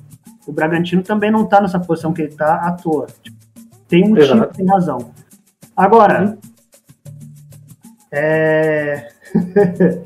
o 0.46 0.52
Bragantino 0.52 1.02
também 1.02 1.30
não 1.30 1.46
tá 1.46 1.60
nessa 1.60 1.80
posição 1.80 2.12
que 2.12 2.22
ele 2.22 2.34
tá 2.34 2.54
à 2.56 2.72
toa. 2.72 3.06
Tem 3.88 4.04
um 4.04 4.10
motivo, 4.10 4.46
tem 4.46 4.66
razão. 4.66 5.10
Agora, 5.76 6.24
uhum. 6.24 6.38
é... 8.12 9.08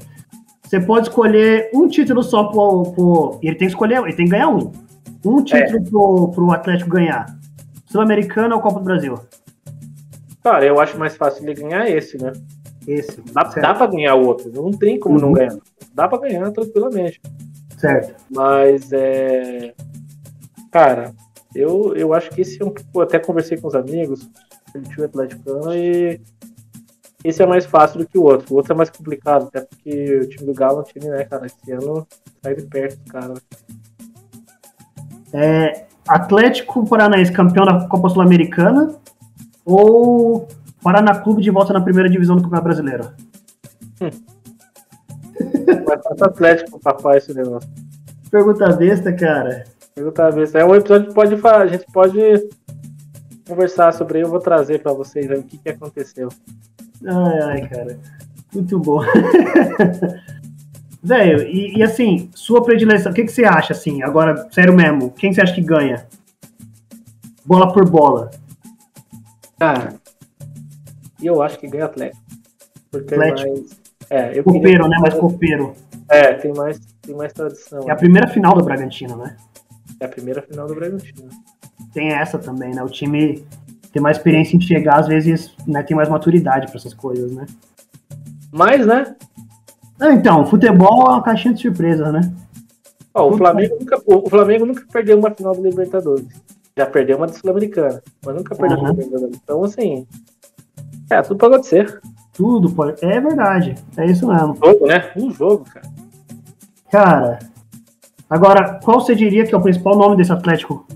você 0.63 0.81
pode 0.81 1.09
escolher 1.09 1.71
um 1.75 1.87
título 1.89 2.23
só 2.23 2.45
pro, 2.45 2.93
pro, 2.93 3.39
Ele 3.43 3.57
tem 3.57 3.69
que 3.69 3.75
escolher, 3.75 3.99
ele 3.99 4.15
tem 4.15 4.25
que 4.25 4.33
ganhar 4.33 4.49
um. 4.49 4.73
Um 5.25 5.43
título 5.45 5.79
é. 5.79 5.91
pro, 5.91 6.29
pro 6.29 6.53
Atlético 6.53 6.91
ganhar. 6.91 7.27
Sul-Americano 7.87 8.55
ou 8.55 8.63
Copa 8.63 8.79
do 8.79 8.85
Brasil? 8.85 9.19
Cara, 10.43 10.65
eu 10.65 10.81
acho 10.81 10.99
mais 10.99 11.17
fácil 11.17 11.45
ele 11.45 11.55
ganhar 11.55 11.89
esse, 11.89 12.19
né? 12.19 12.33
Esse. 12.87 13.21
Dá, 13.33 13.43
dá 13.43 13.75
pra 13.75 13.87
ganhar 13.87 14.17
o 14.17 14.27
outro. 14.27 14.51
Não 14.53 14.71
tem 14.73 14.99
como 14.99 15.17
uhum. 15.17 15.21
não 15.23 15.33
ganhar. 15.33 15.57
Dá 15.95 16.09
pra 16.09 16.19
ganhar 16.19 16.51
tranquilamente. 16.51 17.21
Certo. 17.79 18.15
Mas 18.31 18.93
é. 18.93 19.73
Cara, 20.71 21.13
eu, 21.55 21.95
eu 21.95 22.13
acho 22.13 22.31
que 22.31 22.41
esse 22.41 22.61
é 22.61 22.65
um 22.65 22.71
pouco. 22.71 23.01
Até 23.01 23.19
conversei 23.19 23.57
com 23.59 23.69
os 23.69 23.75
amigos, 23.75 24.29
ele 24.75 24.85
tinha 24.87 25.03
o 25.03 25.05
Atlético 25.05 25.73
e 25.73 26.21
esse 27.25 27.43
é 27.43 27.47
mais 27.47 27.65
fácil 27.65 28.01
do 28.01 28.07
que 28.07 28.19
o 28.19 28.25
outro. 28.25 28.53
O 28.53 28.57
outro 28.57 28.73
é 28.73 28.77
mais 28.77 28.91
complicado, 28.91 29.47
até 29.47 29.61
porque 29.61 30.17
o 30.17 30.29
time 30.29 30.47
do 30.47 30.55
Galo 30.55 30.79
é 30.79 30.81
um 30.81 30.85
time, 30.85 31.09
né, 31.09 31.25
cara, 31.25 31.47
esse 31.47 31.73
ano 31.73 32.07
sai 32.43 32.57
de 32.57 32.63
perto, 32.67 32.99
cara. 33.11 33.35
É, 35.33 35.87
Atlético 36.07 36.87
Paranaense 36.89 37.33
campeão 37.33 37.65
da 37.65 37.87
Copa 37.87 38.09
Sul-Americana 38.09 39.01
ou 39.65 40.49
Paraná 40.83 41.21
Clube 41.21 41.43
de 41.43 41.51
volta 41.51 41.73
na 41.73 41.81
primeira 41.81 42.09
divisão 42.09 42.37
do 42.37 42.43
Campeonato 42.43 42.65
Brasileiro? 42.65 43.11
Hum. 44.03 44.11
Mas 45.87 46.23
Atlético, 46.23 46.81
papai, 46.81 47.19
esse 47.19 47.33
negócio. 47.33 47.69
Pergunta 48.31 48.73
besta, 48.73 49.13
cara. 49.13 49.65
Pergunta 49.95 50.31
besta. 50.33 50.59
É 50.59 50.65
um 50.65 50.75
episódio 50.75 51.09
que 51.09 51.15
pode 51.15 51.37
falar, 51.37 51.63
a 51.63 51.67
gente 51.67 51.85
pode 51.93 52.19
conversar 53.47 53.93
sobre 53.93 54.19
ele. 54.19 54.27
Eu 54.27 54.31
vou 54.31 54.41
trazer 54.41 54.83
para 54.83 54.93
vocês 54.93 55.31
aí 55.31 55.39
o 55.39 55.43
que, 55.43 55.59
que 55.59 55.69
aconteceu. 55.69 56.29
Ai, 57.07 57.41
ai, 57.43 57.69
cara. 57.69 57.99
Muito 58.55 58.79
bom. 58.79 59.01
Velho, 61.03 61.43
e, 61.43 61.79
e, 61.79 61.83
assim, 61.83 62.31
sua 62.33 62.63
predileção, 62.63 63.11
o 63.11 63.15
que, 63.15 63.25
que 63.25 63.33
você 63.33 63.45
acha, 63.45 63.73
assim, 63.73 64.03
agora, 64.03 64.47
sério 64.53 64.73
mesmo, 64.73 65.11
quem 65.11 65.33
você 65.33 65.41
acha 65.41 65.55
que 65.55 65.61
ganha? 65.61 66.07
Bola 67.45 67.73
por 67.73 67.89
bola. 67.89 68.31
Cara, 69.63 69.95
eu 71.23 71.41
acho 71.41 71.57
que 71.57 71.69
ganha 71.69 71.85
Atlético. 71.85 72.21
Porque 72.91 73.15
Atlético. 73.15 73.49
mais. 73.49 73.83
É, 74.11 74.37
eu 74.37 74.43
copeiro, 74.43 74.89
né? 74.89 74.97
Mais 75.01 75.15
copeiro. 75.15 75.73
É, 76.09 76.33
tem 76.35 76.53
mais, 76.53 76.81
tem 77.01 77.15
mais 77.15 77.33
tradição. 77.33 77.89
É 77.89 77.93
a 77.93 77.97
primeira 77.97 78.27
final 78.27 78.55
do 78.55 78.65
Bragantino, 78.65 79.17
né? 79.17 79.37
É 80.01 80.07
a 80.07 80.09
primeira 80.09 80.43
final 80.43 80.67
do 80.67 80.75
Bragantino. 80.75 81.29
Tem 81.95 82.09
essa 82.09 82.41
também, 82.41 82.75
né? 82.75 82.83
O 82.83 82.89
time 82.89 83.47
tem 83.93 84.03
mais 84.03 84.17
experiência 84.17 84.57
em 84.57 84.61
chegar, 84.61 84.99
às 84.99 85.07
vezes 85.07 85.55
né, 85.65 85.81
tem 85.85 85.97
mais 85.97 86.09
maturidade 86.09 86.67
para 86.67 86.77
essas 86.77 86.93
coisas, 86.93 87.31
né? 87.31 87.47
Mais, 88.51 88.85
né? 88.85 89.15
Então, 90.11 90.45
futebol 90.45 91.07
é 91.07 91.11
uma 91.11 91.23
caixinha 91.23 91.55
de 91.55 91.63
surpresas, 91.63 92.13
né? 92.13 92.21
Ó, 93.15 93.31
o, 93.31 93.39
Flamengo 93.39 93.77
nunca, 93.79 94.03
o 94.07 94.29
Flamengo 94.29 94.67
nunca 94.67 94.85
perdeu 94.91 95.17
uma 95.17 95.31
final 95.31 95.55
do 95.55 95.63
Libertadores 95.63 96.27
já 96.77 96.87
perdeu 96.87 97.17
uma 97.17 97.29
Sul-Americana, 97.29 98.03
mas 98.25 98.35
nunca 98.35 98.55
perdeu 98.55 98.79
uhum. 98.79 98.85
uma 98.85 98.93
Libertadores. 98.93 99.41
Então, 99.43 99.65
assim, 99.65 100.07
é, 101.11 101.21
tudo 101.23 101.39
pode 101.39 101.55
acontecer. 101.55 102.01
Tudo 102.33 102.71
pode. 102.73 103.05
É 103.05 103.21
verdade. 103.21 103.75
É 103.97 104.07
isso 104.07 104.27
mesmo. 104.27 104.53
Um 104.53 104.67
jogo, 104.67 104.87
né? 104.87 105.13
Um 105.17 105.31
jogo, 105.31 105.65
cara. 105.65 105.93
Cara, 106.91 107.39
agora, 108.29 108.81
qual 108.83 109.01
você 109.01 109.15
diria 109.15 109.47
que 109.47 109.55
é 109.55 109.59
o 109.59 109.63
principal 109.63 109.97
nome 109.97 110.17
desse 110.17 110.33
Atlético? 110.33 110.87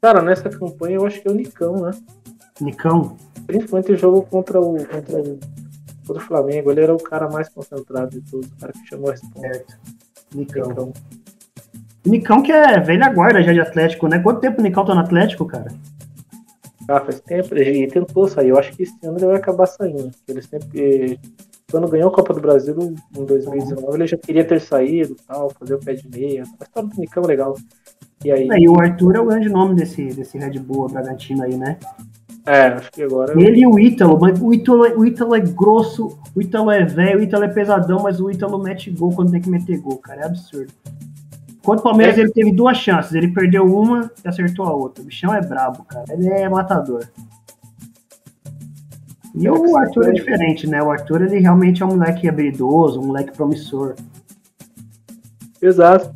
Cara, 0.00 0.22
nessa 0.22 0.48
campanha 0.48 0.96
eu 0.96 1.06
acho 1.06 1.20
que 1.20 1.26
é 1.26 1.30
o 1.30 1.34
Nicão, 1.34 1.82
né? 1.82 1.90
Nicão? 2.60 3.16
Principalmente 3.46 3.92
o 3.92 3.96
jogo 3.96 4.22
contra 4.22 4.60
o, 4.60 4.76
contra 4.86 5.20
o, 5.20 5.38
contra 6.06 6.22
o 6.22 6.26
Flamengo. 6.26 6.70
Ele 6.70 6.80
era 6.82 6.94
o 6.94 7.02
cara 7.02 7.28
mais 7.28 7.48
concentrado 7.48 8.10
de 8.10 8.30
todos, 8.30 8.48
o 8.48 8.56
cara 8.56 8.72
que 8.72 8.86
chamou 8.86 9.08
a 9.08 9.12
resposta. 9.12 9.40
Certo. 9.40 9.78
Nicão. 10.34 10.68
Nicão. 10.68 10.92
Nicão 12.08 12.42
que 12.42 12.52
é 12.52 12.78
velha 12.80 13.08
guarda 13.08 13.42
já 13.42 13.52
de 13.52 13.60
Atlético, 13.60 14.08
né? 14.08 14.18
Quanto 14.18 14.40
tempo 14.40 14.60
o 14.60 14.62
Nicão 14.62 14.84
tá 14.84 14.94
no 14.94 15.00
Atlético, 15.00 15.44
cara? 15.44 15.68
Ah, 16.88 17.00
faz 17.00 17.20
tempo. 17.20 17.54
Ele 17.54 17.86
tentou 17.88 18.28
sair. 18.28 18.50
Eu 18.50 18.58
acho 18.58 18.72
que 18.72 18.84
esse 18.84 18.94
ano 19.04 19.18
ele 19.18 19.26
vai 19.26 19.36
acabar 19.36 19.66
saindo. 19.66 20.10
Ele 20.28 20.42
sempre. 20.42 21.18
Quando 21.70 21.88
ganhou 21.88 22.08
a 22.08 22.12
Copa 22.12 22.32
do 22.32 22.40
Brasil 22.40 22.76
em 23.16 23.24
2019, 23.24 23.96
ele 23.96 24.06
já 24.06 24.16
queria 24.16 24.44
ter 24.44 24.60
saído 24.60 25.16
tal, 25.26 25.50
fazer 25.50 25.74
o 25.74 25.80
pé 25.80 25.94
de 25.94 26.08
meia. 26.08 26.44
A 26.60 26.64
história 26.64 26.88
do 26.88 27.00
Nicão 27.00 27.24
é 27.24 27.26
legal. 27.26 27.56
E 28.24 28.30
aí. 28.30 28.48
É, 28.48 28.58
e 28.60 28.68
o 28.68 28.78
Arthur 28.78 29.16
é 29.16 29.20
o 29.20 29.26
grande 29.26 29.48
nome 29.48 29.74
desse, 29.74 30.04
desse 30.06 30.38
Red 30.38 30.60
Bull 30.60 30.88
Bragantino 30.88 31.42
aí, 31.42 31.56
né? 31.56 31.76
É, 32.46 32.68
acho 32.68 32.92
que 32.92 33.02
agora. 33.02 33.32
Ele 33.32 33.62
e 33.62 33.66
o 33.66 33.76
Ítalo, 33.76 34.16
mas 34.20 34.40
o 34.40 34.54
Ítalo, 34.54 34.86
é, 34.86 34.94
o 34.94 35.04
Ítalo 35.04 35.34
é 35.34 35.40
grosso, 35.40 36.16
o 36.34 36.40
Ítalo 36.40 36.70
é 36.70 36.84
velho, 36.84 37.18
o 37.18 37.22
Ítalo 37.22 37.42
é 37.42 37.48
pesadão, 37.48 38.00
mas 38.04 38.20
o 38.20 38.30
Ítalo 38.30 38.62
mete 38.62 38.88
gol 38.88 39.12
quando 39.12 39.32
tem 39.32 39.40
que 39.40 39.50
meter 39.50 39.80
gol, 39.80 39.98
cara. 39.98 40.20
É 40.20 40.24
absurdo. 40.26 40.72
Quanto 41.66 41.80
o 41.80 41.82
Palmeiras 41.82 42.16
é. 42.16 42.20
ele 42.20 42.30
teve 42.30 42.52
duas 42.52 42.76
chances, 42.76 43.12
ele 43.12 43.26
perdeu 43.26 43.64
uma 43.64 44.08
e 44.24 44.28
acertou 44.28 44.66
a 44.66 44.72
outra. 44.72 45.02
O 45.02 45.06
bichão 45.06 45.34
é 45.34 45.40
brabo, 45.40 45.82
cara. 45.82 46.04
Ele 46.10 46.28
é 46.28 46.48
matador. 46.48 47.04
E 49.34 49.50
o 49.50 49.76
Arthur 49.76 50.10
é 50.10 50.12
diferente, 50.12 50.64
né? 50.68 50.80
O 50.80 50.92
Arthur 50.92 51.22
ele 51.22 51.40
realmente 51.40 51.82
é 51.82 51.86
um 51.86 51.96
moleque 51.96 52.28
habilidoso, 52.28 53.00
um 53.00 53.06
moleque 53.06 53.32
promissor. 53.32 53.96
Exato. 55.60 56.14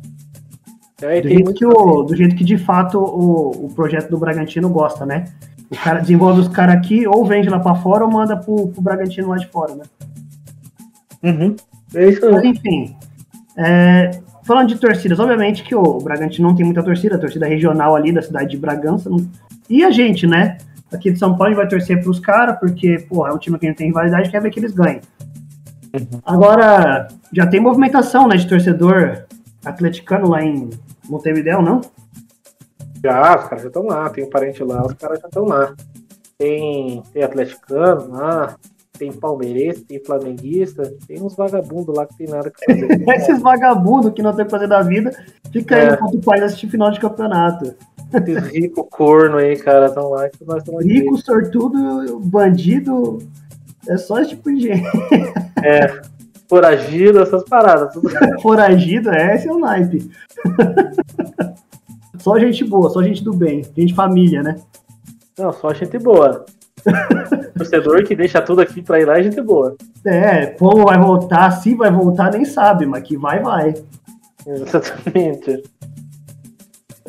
É, 1.01 1.19
do, 1.19 1.27
jeito 1.27 1.53
que 1.53 1.65
o, 1.65 2.03
do 2.03 2.15
jeito 2.15 2.33
que 2.33 2.45
de 2.45 2.57
fato 2.57 2.97
o, 2.97 3.65
o 3.65 3.73
projeto 3.75 4.09
do 4.09 4.17
Bragantino 4.17 4.69
gosta, 4.69 5.05
né? 5.05 5.25
O 5.69 5.75
cara 5.75 5.99
desenvolve 5.99 6.39
os 6.39 6.47
caras 6.47 6.75
aqui, 6.75 7.05
ou 7.05 7.25
vende 7.25 7.49
lá 7.49 7.59
para 7.59 7.75
fora, 7.75 8.05
ou 8.05 8.11
manda 8.11 8.37
pro, 8.37 8.69
pro 8.69 8.81
Bragantino 8.81 9.27
lá 9.27 9.35
de 9.35 9.47
fora, 9.47 9.75
né? 9.75 9.83
Uhum. 11.21 11.57
É 11.93 12.07
isso 12.07 12.25
aí. 12.25 12.31
Mas 12.31 12.43
enfim. 12.45 12.95
É, 13.57 14.11
falando 14.43 14.69
de 14.69 14.77
torcidas, 14.77 15.19
obviamente 15.19 15.63
que 15.63 15.75
o 15.75 15.99
Bragantino 15.99 16.47
não 16.47 16.55
tem 16.55 16.65
muita 16.65 16.83
torcida, 16.83 17.15
a 17.15 17.19
torcida 17.19 17.47
regional 17.47 17.95
ali 17.95 18.11
da 18.11 18.21
cidade 18.21 18.51
de 18.51 18.57
Bragança. 18.57 19.09
Não... 19.09 19.17
E 19.69 19.83
a 19.83 19.91
gente, 19.91 20.25
né? 20.27 20.57
Aqui 20.91 21.11
de 21.11 21.19
São 21.19 21.37
Paulo 21.37 21.45
a 21.45 21.49
gente 21.49 21.57
vai 21.57 21.67
torcer 21.67 22.01
pros 22.01 22.19
caras, 22.19 22.59
porque, 22.59 23.05
pô, 23.07 23.25
é 23.25 23.33
um 23.33 23.37
time 23.37 23.57
que 23.57 23.65
a 23.65 23.69
gente 23.69 23.77
tem 23.77 23.87
rivalidade 23.87 24.29
quer 24.29 24.41
ver 24.41 24.51
que 24.51 24.59
eles 24.59 24.73
ganhem. 24.73 25.01
Uhum. 25.93 26.19
Agora, 26.25 27.07
já 27.31 27.47
tem 27.47 27.59
movimentação, 27.59 28.27
né, 28.27 28.35
de 28.35 28.47
torcedor 28.47 29.25
atleticano 29.63 30.29
lá 30.29 30.43
em 30.43 30.69
Montevideo, 31.07 31.61
não? 31.61 31.81
Já, 33.03 33.37
os 33.37 33.43
caras 33.45 33.61
já 33.63 33.67
estão 33.67 33.85
lá, 33.85 34.09
tem 34.09 34.23
um 34.23 34.29
parente 34.29 34.63
lá, 34.63 34.85
os 34.85 34.93
caras 34.93 35.19
já 35.19 35.27
estão 35.27 35.45
lá. 35.45 35.73
Tem, 36.37 37.01
tem 37.13 37.23
atleticano 37.23 38.09
lá, 38.11 38.55
tem 39.01 39.11
palmeirense, 39.11 39.83
tem 39.83 39.99
flamenguista, 39.99 40.93
tem 41.07 41.19
uns 41.19 41.35
vagabundos 41.35 41.97
lá 41.97 42.05
que 42.05 42.15
tem 42.17 42.27
nada 42.27 42.51
que 42.51 42.63
fazer. 42.63 43.01
Esses 43.17 43.41
vagabundos 43.41 44.13
que 44.13 44.21
não 44.21 44.31
tem 44.31 44.45
que 44.45 44.51
fazer 44.51 44.67
da 44.67 44.83
vida, 44.83 45.11
fica 45.51 45.75
é. 45.75 45.87
aí 45.87 45.93
enquanto 45.95 46.15
o 46.19 46.21
pai 46.21 46.39
assistir 46.39 46.67
final 46.67 46.91
de 46.91 46.99
campeonato. 46.99 47.73
Esses 48.13 48.49
rico 48.49 48.83
corno 48.83 49.37
aí, 49.37 49.57
cara, 49.57 49.87
estão 49.87 50.09
lá. 50.09 50.29
Que 50.29 50.45
nós 50.45 50.63
rico, 50.83 51.15
aqui. 51.15 51.23
sortudo, 51.23 52.19
bandido, 52.19 53.17
é 53.87 53.97
só 53.97 54.19
esse 54.19 54.31
tipo 54.31 54.53
de 54.53 54.61
gente. 54.61 54.83
É, 55.63 56.01
foragido, 56.49 57.19
essas 57.19 57.43
paradas. 57.43 57.93
Tudo. 57.93 58.09
foragido, 58.41 59.11
é, 59.11 59.35
esse 59.35 59.47
é 59.47 59.51
o 59.51 59.59
naipe. 59.59 60.09
só 62.17 62.37
gente 62.39 62.63
boa, 62.63 62.89
só 62.89 63.01
gente 63.03 63.23
do 63.23 63.33
bem, 63.33 63.63
gente 63.77 63.93
família, 63.93 64.41
né? 64.41 64.55
Não, 65.37 65.53
só 65.53 65.71
gente 65.71 65.99
boa. 65.99 66.45
Torcedor 67.57 68.03
que 68.03 68.15
deixa 68.15 68.41
tudo 68.41 68.61
aqui 68.61 68.81
pra 68.81 68.99
ir 68.99 69.05
lá 69.05 69.19
é 69.19 69.23
gente 69.23 69.41
boa. 69.41 69.75
É, 70.05 70.47
como 70.47 70.85
vai 70.85 70.97
voltar, 70.97 71.51
se 71.51 71.75
vai 71.75 71.91
voltar, 71.91 72.31
nem 72.31 72.45
sabe, 72.45 72.85
mas 72.85 73.03
que 73.03 73.17
vai, 73.17 73.39
vai. 73.41 73.73
Exatamente. 74.45 75.63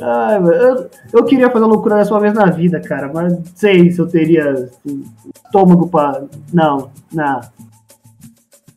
Ai, 0.00 0.38
eu, 0.38 0.90
eu 1.12 1.24
queria 1.24 1.50
fazer 1.50 1.64
loucura 1.64 1.96
dessa 1.96 2.12
uma 2.12 2.20
vez 2.20 2.34
na 2.34 2.46
vida, 2.46 2.80
cara, 2.80 3.10
mas 3.12 3.32
não 3.32 3.42
sei 3.54 3.90
se 3.90 4.00
eu 4.00 4.06
teria 4.06 4.50
assim, 4.52 5.04
estômago 5.34 5.88
pra. 5.88 6.24
Não, 6.52 6.90
não. 7.12 7.40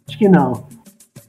Acho 0.07 0.17
que 0.17 0.29
não. 0.29 0.67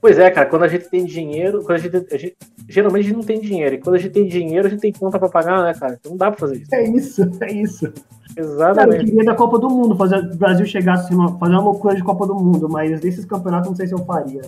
Pois 0.00 0.18
é, 0.18 0.30
cara, 0.30 0.46
quando 0.46 0.64
a 0.64 0.68
gente 0.68 0.88
tem 0.88 1.04
dinheiro, 1.04 1.62
quando 1.62 1.78
a 1.78 1.78
gente, 1.78 1.96
a 1.96 2.16
gente, 2.16 2.36
geralmente 2.68 3.04
a 3.04 3.08
gente 3.08 3.16
não 3.16 3.24
tem 3.24 3.40
dinheiro, 3.40 3.74
e 3.76 3.78
quando 3.78 3.96
a 3.96 3.98
gente 3.98 4.12
tem 4.12 4.28
dinheiro, 4.28 4.66
a 4.66 4.70
gente 4.70 4.80
tem 4.80 4.92
conta 4.92 5.18
pra 5.18 5.28
pagar, 5.28 5.64
né, 5.64 5.74
cara? 5.74 5.96
Então 5.98 6.10
não 6.10 6.18
dá 6.18 6.30
pra 6.30 6.38
fazer 6.38 6.58
isso. 6.58 6.74
É 6.74 6.84
isso, 6.84 7.22
é 7.40 7.52
isso. 7.52 7.92
Exatamente. 8.36 8.76
Cara, 8.76 8.96
eu 8.96 9.04
queria 9.04 9.24
da 9.24 9.34
Copa 9.34 9.58
do 9.58 9.70
Mundo, 9.70 9.96
fazer 9.96 10.18
o 10.18 10.36
Brasil 10.36 10.66
chegasse 10.66 11.06
assim, 11.06 11.38
fazer 11.38 11.52
uma 11.52 11.62
loucura 11.62 11.94
de 11.94 12.04
Copa 12.04 12.26
do 12.26 12.34
Mundo, 12.34 12.68
mas 12.68 13.00
desses 13.00 13.24
campeonatos 13.24 13.68
não 13.68 13.76
sei 13.76 13.86
se 13.86 13.94
eu 13.94 14.04
faria. 14.04 14.42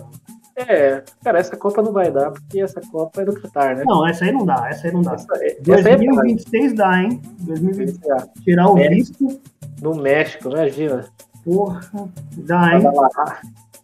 É, 0.55 1.01
cara, 1.23 1.39
essa 1.39 1.55
Copa 1.55 1.81
não 1.81 1.93
vai 1.93 2.11
dar, 2.11 2.31
porque 2.31 2.59
essa 2.59 2.81
Copa 2.91 3.21
é 3.21 3.25
do 3.25 3.33
Qatar, 3.33 3.77
né? 3.77 3.83
Não, 3.85 4.05
essa 4.05 4.25
aí 4.25 4.31
não 4.31 4.45
dá, 4.45 4.67
essa 4.69 4.87
aí 4.87 4.93
não 4.93 5.01
dá. 5.01 5.13
Essa, 5.13 5.27
2026 5.61 6.71
é 6.71 6.75
dá, 6.75 7.01
hein? 7.01 7.21
2026. 7.39 8.23
Tirar 8.43 8.69
o 8.69 8.75
visto. 8.75 9.39
No 9.81 9.95
México, 9.95 10.49
imagina. 10.49 11.05
Porra, 11.45 11.79
dá, 12.37 12.75
hein? 12.75 12.83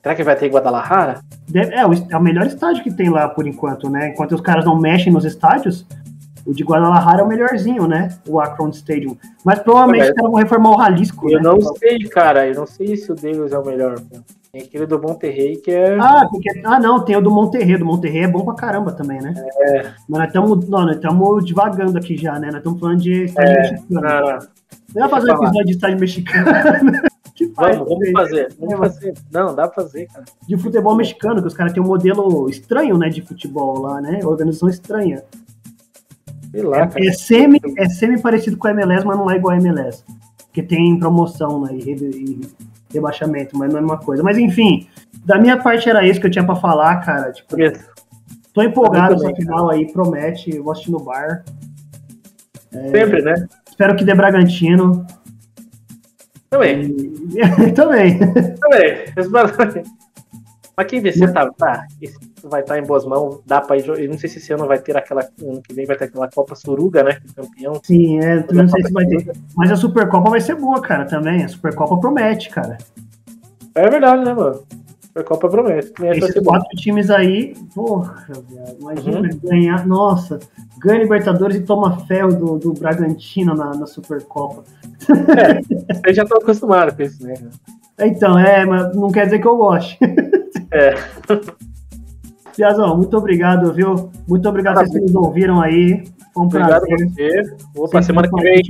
Será 0.04 0.14
que 0.14 0.24
vai 0.24 0.36
ter 0.36 0.48
em 0.48 0.52
Guadalajara? 0.52 1.22
Deve, 1.48 1.74
é, 1.74 1.80
é 1.80 2.18
o 2.18 2.22
melhor 2.22 2.46
estádio 2.46 2.84
que 2.84 2.94
tem 2.94 3.10
lá 3.10 3.30
por 3.30 3.48
enquanto, 3.48 3.90
né? 3.90 4.10
Enquanto 4.10 4.36
os 4.36 4.42
caras 4.42 4.66
não 4.66 4.80
mexem 4.80 5.12
nos 5.12 5.24
estádios, 5.24 5.86
o 6.46 6.54
de 6.54 6.64
Guadalajara 6.64 7.22
é 7.22 7.24
o 7.24 7.28
melhorzinho, 7.28 7.88
né? 7.88 8.10
O 8.28 8.40
Akron 8.40 8.70
Stadium. 8.70 9.18
Mas 9.44 9.60
provavelmente 9.60 10.04
os 10.04 10.16
caras 10.16 10.32
vão 10.32 10.40
reformar 10.40 10.70
o 10.70 10.78
Jalisco. 10.78 11.30
Eu 11.30 11.42
né? 11.42 11.44
não 11.44 11.60
sei, 11.76 12.00
cara. 12.08 12.48
Eu 12.48 12.56
não 12.56 12.68
sei 12.68 12.96
se 12.96 13.12
o 13.12 13.16
deles 13.16 13.52
é 13.52 13.58
o 13.58 13.66
melhor. 13.66 14.00
Tem 14.52 14.62
aquele 14.62 14.86
do 14.86 15.02
Monterrey 15.02 15.58
que 15.58 15.72
é. 15.72 15.98
Ah, 16.00 16.28
porque... 16.30 16.50
ah, 16.64 16.80
não, 16.80 17.04
tem 17.04 17.18
o 17.18 17.22
do 17.22 17.32
Monterrey. 17.32 17.78
Do 17.78 17.86
Monterrey 17.86 18.24
é 18.24 18.28
bom 18.28 18.46
pra 18.46 18.54
caramba 18.54 18.92
também, 18.92 19.20
né? 19.20 19.34
É. 19.60 19.92
Mas 20.08 20.20
nós 20.20 20.28
estamos 20.28 20.70
nós 20.70 20.96
estamos 20.96 21.46
devagando 21.46 21.98
aqui 21.98 22.16
já, 22.16 22.40
né? 22.40 22.48
Nós 22.48 22.58
estamos 22.58 22.80
falando 22.80 23.02
de 23.02 23.24
estádio 23.24 23.52
é. 23.52 23.72
mexicano. 23.72 24.02
Não, 24.02 25.02
não. 25.02 25.10
fazer 25.10 25.32
um 25.32 25.36
episódio 25.36 25.66
de 25.66 25.72
estádio 25.72 26.00
mexicano. 26.00 26.46
que 27.36 27.48
faz, 27.48 27.76
vamos, 27.76 27.90
vamos 27.90 28.12
fazer. 28.12 28.56
Vamos 28.58 28.74
é, 28.74 28.78
fazer. 28.78 29.14
Não, 29.32 29.54
dá 29.54 29.68
pra 29.68 29.84
fazer, 29.84 30.08
cara. 30.08 30.24
De 30.48 30.58
futebol 30.58 30.96
mexicano, 30.96 31.42
que 31.42 31.48
os 31.48 31.54
caras 31.54 31.74
têm 31.74 31.84
um 31.84 31.88
modelo 31.88 32.50
estranho, 32.50 32.98
né? 32.98 33.10
De 33.10 33.22
futebol 33.22 33.82
lá, 33.82 34.00
né? 34.00 34.22
Organização 34.24 34.70
estranha. 34.70 35.22
Sei 36.56 36.64
lá, 36.64 36.90
é, 36.96 37.08
é, 37.08 37.12
semi, 37.12 37.60
é 37.78 37.90
semi 37.90 38.22
parecido 38.22 38.56
com 38.56 38.70
a 38.70 38.72
MLS, 38.72 39.06
mas 39.06 39.18
não 39.18 39.30
é 39.30 39.36
igual 39.36 39.54
a 39.54 39.58
MLS. 39.58 40.06
Porque 40.46 40.64
tem 40.64 40.98
promoção 40.98 41.60
né, 41.60 41.72
e, 41.74 41.92
e 41.92 42.42
rebaixamento, 42.94 43.58
mas 43.58 43.68
não 43.68 43.76
é 43.76 43.80
a 43.80 43.82
mesma 43.82 43.98
coisa. 43.98 44.24
Mas 44.24 44.38
enfim, 44.38 44.88
da 45.26 45.38
minha 45.38 45.58
parte 45.58 45.90
era 45.90 46.08
isso 46.08 46.18
que 46.18 46.28
eu 46.28 46.32
tinha 46.32 46.46
para 46.46 46.56
falar, 46.56 47.02
cara. 47.02 47.34
Tipo, 47.34 47.58
tô 48.54 48.62
empolgado 48.62 49.16
essa 49.16 49.36
final 49.36 49.70
aí, 49.70 49.92
promete, 49.92 50.56
eu 50.56 50.64
vou 50.64 50.72
assistir 50.72 50.92
no 50.92 51.04
bar. 51.04 51.44
É, 52.74 52.90
Sempre, 52.90 53.22
né? 53.22 53.48
Espero 53.68 53.94
que 53.98 54.06
dê 54.06 54.16
Bragantino. 54.16 55.06
Também. 56.50 56.84
E... 56.86 57.72
Também. 57.76 58.18
Também. 58.18 59.84
Mas 60.78 60.88
quem 60.88 61.02
vencer 61.02 61.34
tá, 61.34 61.52
tá, 61.52 61.86
vai 62.50 62.62
estar 62.62 62.78
em 62.78 62.84
boas 62.84 63.06
mãos, 63.06 63.42
dá 63.46 63.62
pra 63.62 63.78
ir. 63.78 63.88
Eu 63.88 64.10
não 64.10 64.18
sei 64.18 64.30
se 64.30 64.38
esse 64.38 64.54
ano 64.54 64.68
vai 64.68 64.80
ter 64.80 64.96
aquela. 64.96 65.22
Ano 65.42 65.62
que 65.62 65.74
vem 65.74 65.86
vai 65.86 65.96
ter 65.96 66.06
aquela 66.06 66.30
Copa 66.30 66.56
Suruga, 66.56 67.04
né? 67.04 67.20
Campeão. 67.36 67.80
Sim, 67.84 68.20
é, 68.20 68.46
não 68.52 68.68
sei 68.68 68.84
se 68.84 68.92
vai 68.94 69.06
ter. 69.06 69.32
Mas 69.56 69.72
a 69.72 69.76
Supercopa 69.76 70.30
vai 70.30 70.42
ser 70.42 70.56
boa, 70.56 70.82
cara, 70.82 71.06
também. 71.06 71.44
A 71.44 71.48
Supercopa 71.48 71.98
promete, 71.98 72.50
cara. 72.50 72.78
É 73.74 73.90
verdade, 73.90 74.24
né, 74.24 74.34
mano? 74.34 74.64
Supercopa 75.02 75.50
promete. 75.50 75.94
Esses 76.04 76.44
quatro 76.44 76.70
times 76.78 77.10
aí, 77.10 77.56
porra, 77.74 78.26
imagina 78.80 79.22
uhum. 79.22 79.40
ganhar. 79.44 79.88
Nossa, 79.88 80.40
ganha 80.80 81.00
Libertadores 81.00 81.58
e 81.58 81.62
toma 81.62 82.06
ferro 82.06 82.34
do, 82.34 82.58
do 82.58 82.74
Bragantino 82.74 83.56
na, 83.56 83.76
na 83.76 83.86
Supercopa. 83.86 84.64
É, 85.38 86.10
eu 86.10 86.14
já 86.14 86.26
tô 86.26 86.38
acostumado 86.38 86.96
com 86.96 87.02
isso, 87.02 87.26
né? 87.26 87.34
Então, 88.00 88.38
é, 88.38 88.66
mas 88.66 88.96
não 88.96 89.10
quer 89.10 89.26
dizer 89.26 89.40
que 89.40 89.48
eu 89.48 89.56
goste. 89.56 89.98
É. 90.72 90.96
Piazão, 92.56 92.96
muito 92.96 93.18
obrigado, 93.18 93.74
viu? 93.74 94.10
Muito 94.28 94.48
obrigado 94.48 94.78
a 94.78 94.86
vocês 94.86 94.94
que 94.94 95.12
nos 95.12 95.16
ouviram 95.16 95.62
aí. 95.62 96.04
Foi 96.34 96.44
um 96.44 96.46
obrigado 96.46 96.86
prazer. 96.86 97.10
você. 97.10 97.56
Opa, 97.76 98.02
semana 98.02 98.30
que 98.30 98.42
vem. 98.42 98.62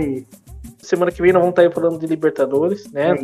E... 0.00 0.26
Semana 0.78 1.12
que 1.12 1.20
vem 1.20 1.32
nós 1.32 1.40
vamos 1.40 1.52
estar 1.52 1.62
aí 1.62 1.72
falando 1.72 1.98
de 1.98 2.06
Libertadores, 2.06 2.90
né? 2.92 3.10
É 3.10 3.14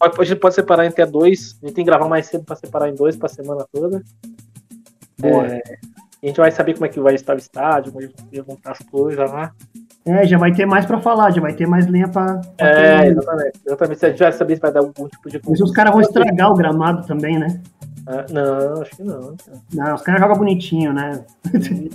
a 0.00 0.24
gente 0.24 0.40
pode 0.40 0.54
separar 0.54 0.84
em 0.84 0.88
até 0.88 1.06
dois. 1.06 1.58
A 1.62 1.66
gente 1.66 1.74
tem 1.74 1.84
que 1.84 1.90
gravar 1.90 2.08
mais 2.08 2.26
cedo 2.26 2.44
para 2.44 2.56
separar 2.56 2.88
em 2.88 2.94
dois 2.94 3.16
para 3.16 3.26
a 3.26 3.30
semana 3.30 3.66
toda. 3.72 4.02
Boa. 5.18 5.46
É, 5.46 5.62
a 6.22 6.26
gente 6.26 6.36
vai 6.36 6.50
saber 6.50 6.74
como 6.74 6.86
é 6.86 6.88
que 6.88 7.00
vai 7.00 7.14
estar 7.14 7.34
o 7.34 7.38
estádio, 7.38 7.92
como 7.92 8.04
é 8.04 8.08
que 8.08 8.42
vão 8.42 8.56
estar 8.56 8.72
as 8.72 8.78
coisas 8.78 9.30
lá. 9.30 9.52
É, 10.04 10.26
já 10.26 10.38
vai 10.38 10.52
ter 10.52 10.66
mais 10.66 10.86
pra 10.86 10.98
falar, 10.98 11.30
já 11.30 11.40
vai 11.40 11.52
ter 11.52 11.66
mais 11.66 11.86
lenha 11.86 12.08
pra. 12.08 12.40
pra 12.56 12.66
é, 12.66 13.08
exatamente. 13.08 13.60
Exatamente. 13.66 13.98
Você 13.98 14.16
já 14.16 14.24
vai 14.26 14.32
saber 14.32 14.54
se 14.56 14.60
vai 14.62 14.72
dar 14.72 14.80
algum 14.80 15.08
tipo 15.08 15.28
de. 15.28 15.40
Mas 15.46 15.60
os 15.60 15.72
caras 15.72 15.92
vão 15.92 16.00
estragar 16.00 16.50
o 16.50 16.54
gramado 16.54 17.06
também, 17.06 17.38
né? 17.38 17.60
Ah, 18.10 18.26
não, 18.28 18.82
acho 18.82 18.96
que 18.96 19.04
não. 19.04 19.36
Não, 19.72 19.94
os 19.94 20.02
caras 20.02 20.20
jogam 20.20 20.36
bonitinho, 20.36 20.92
né? 20.92 21.24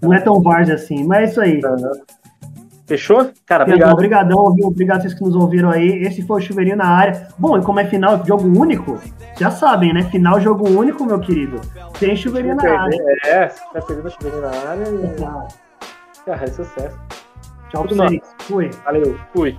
não 0.00 0.12
é 0.12 0.18
tão 0.20 0.40
várzea 0.40 0.74
assim, 0.74 1.04
mas 1.04 1.20
é 1.20 1.24
isso 1.24 1.40
aí. 1.40 1.60
Fechou? 2.86 3.30
Cara, 3.44 3.64
obrigado. 3.64 3.92
Obrigadão, 3.92 4.54
viu? 4.54 4.66
Obrigado 4.68 4.98
a 4.98 5.00
vocês 5.02 5.14
que 5.14 5.22
nos 5.22 5.36
ouviram 5.36 5.70
aí. 5.70 6.02
Esse 6.02 6.22
foi 6.22 6.40
o 6.40 6.44
Chuveirinho 6.44 6.76
na 6.76 6.86
área. 6.86 7.28
Bom, 7.38 7.58
e 7.58 7.62
como 7.62 7.78
é 7.78 7.84
final, 7.84 8.24
jogo 8.24 8.46
único, 8.58 8.98
já 9.38 9.50
sabem, 9.50 9.92
né? 9.92 10.02
Final, 10.04 10.40
jogo 10.40 10.68
único, 10.68 11.04
meu 11.04 11.20
querido. 11.20 11.60
Tem 11.98 12.16
Chuveirinho 12.16 12.56
na 12.56 12.80
área. 12.82 12.98
É, 13.26 13.48
você 13.48 13.60
tá 13.72 13.82
perdendo 13.82 14.10
Chuveirinho 14.10 14.42
na 14.42 14.48
área. 14.48 14.84
E... 14.88 16.24
Cara, 16.24 16.44
é 16.44 16.46
sucesso. 16.46 16.98
Tchau 17.68 17.84
pra 17.84 18.06
vocês. 18.06 18.20
Fui. 18.38 18.70
Valeu. 18.84 19.18
Fui. 19.34 19.58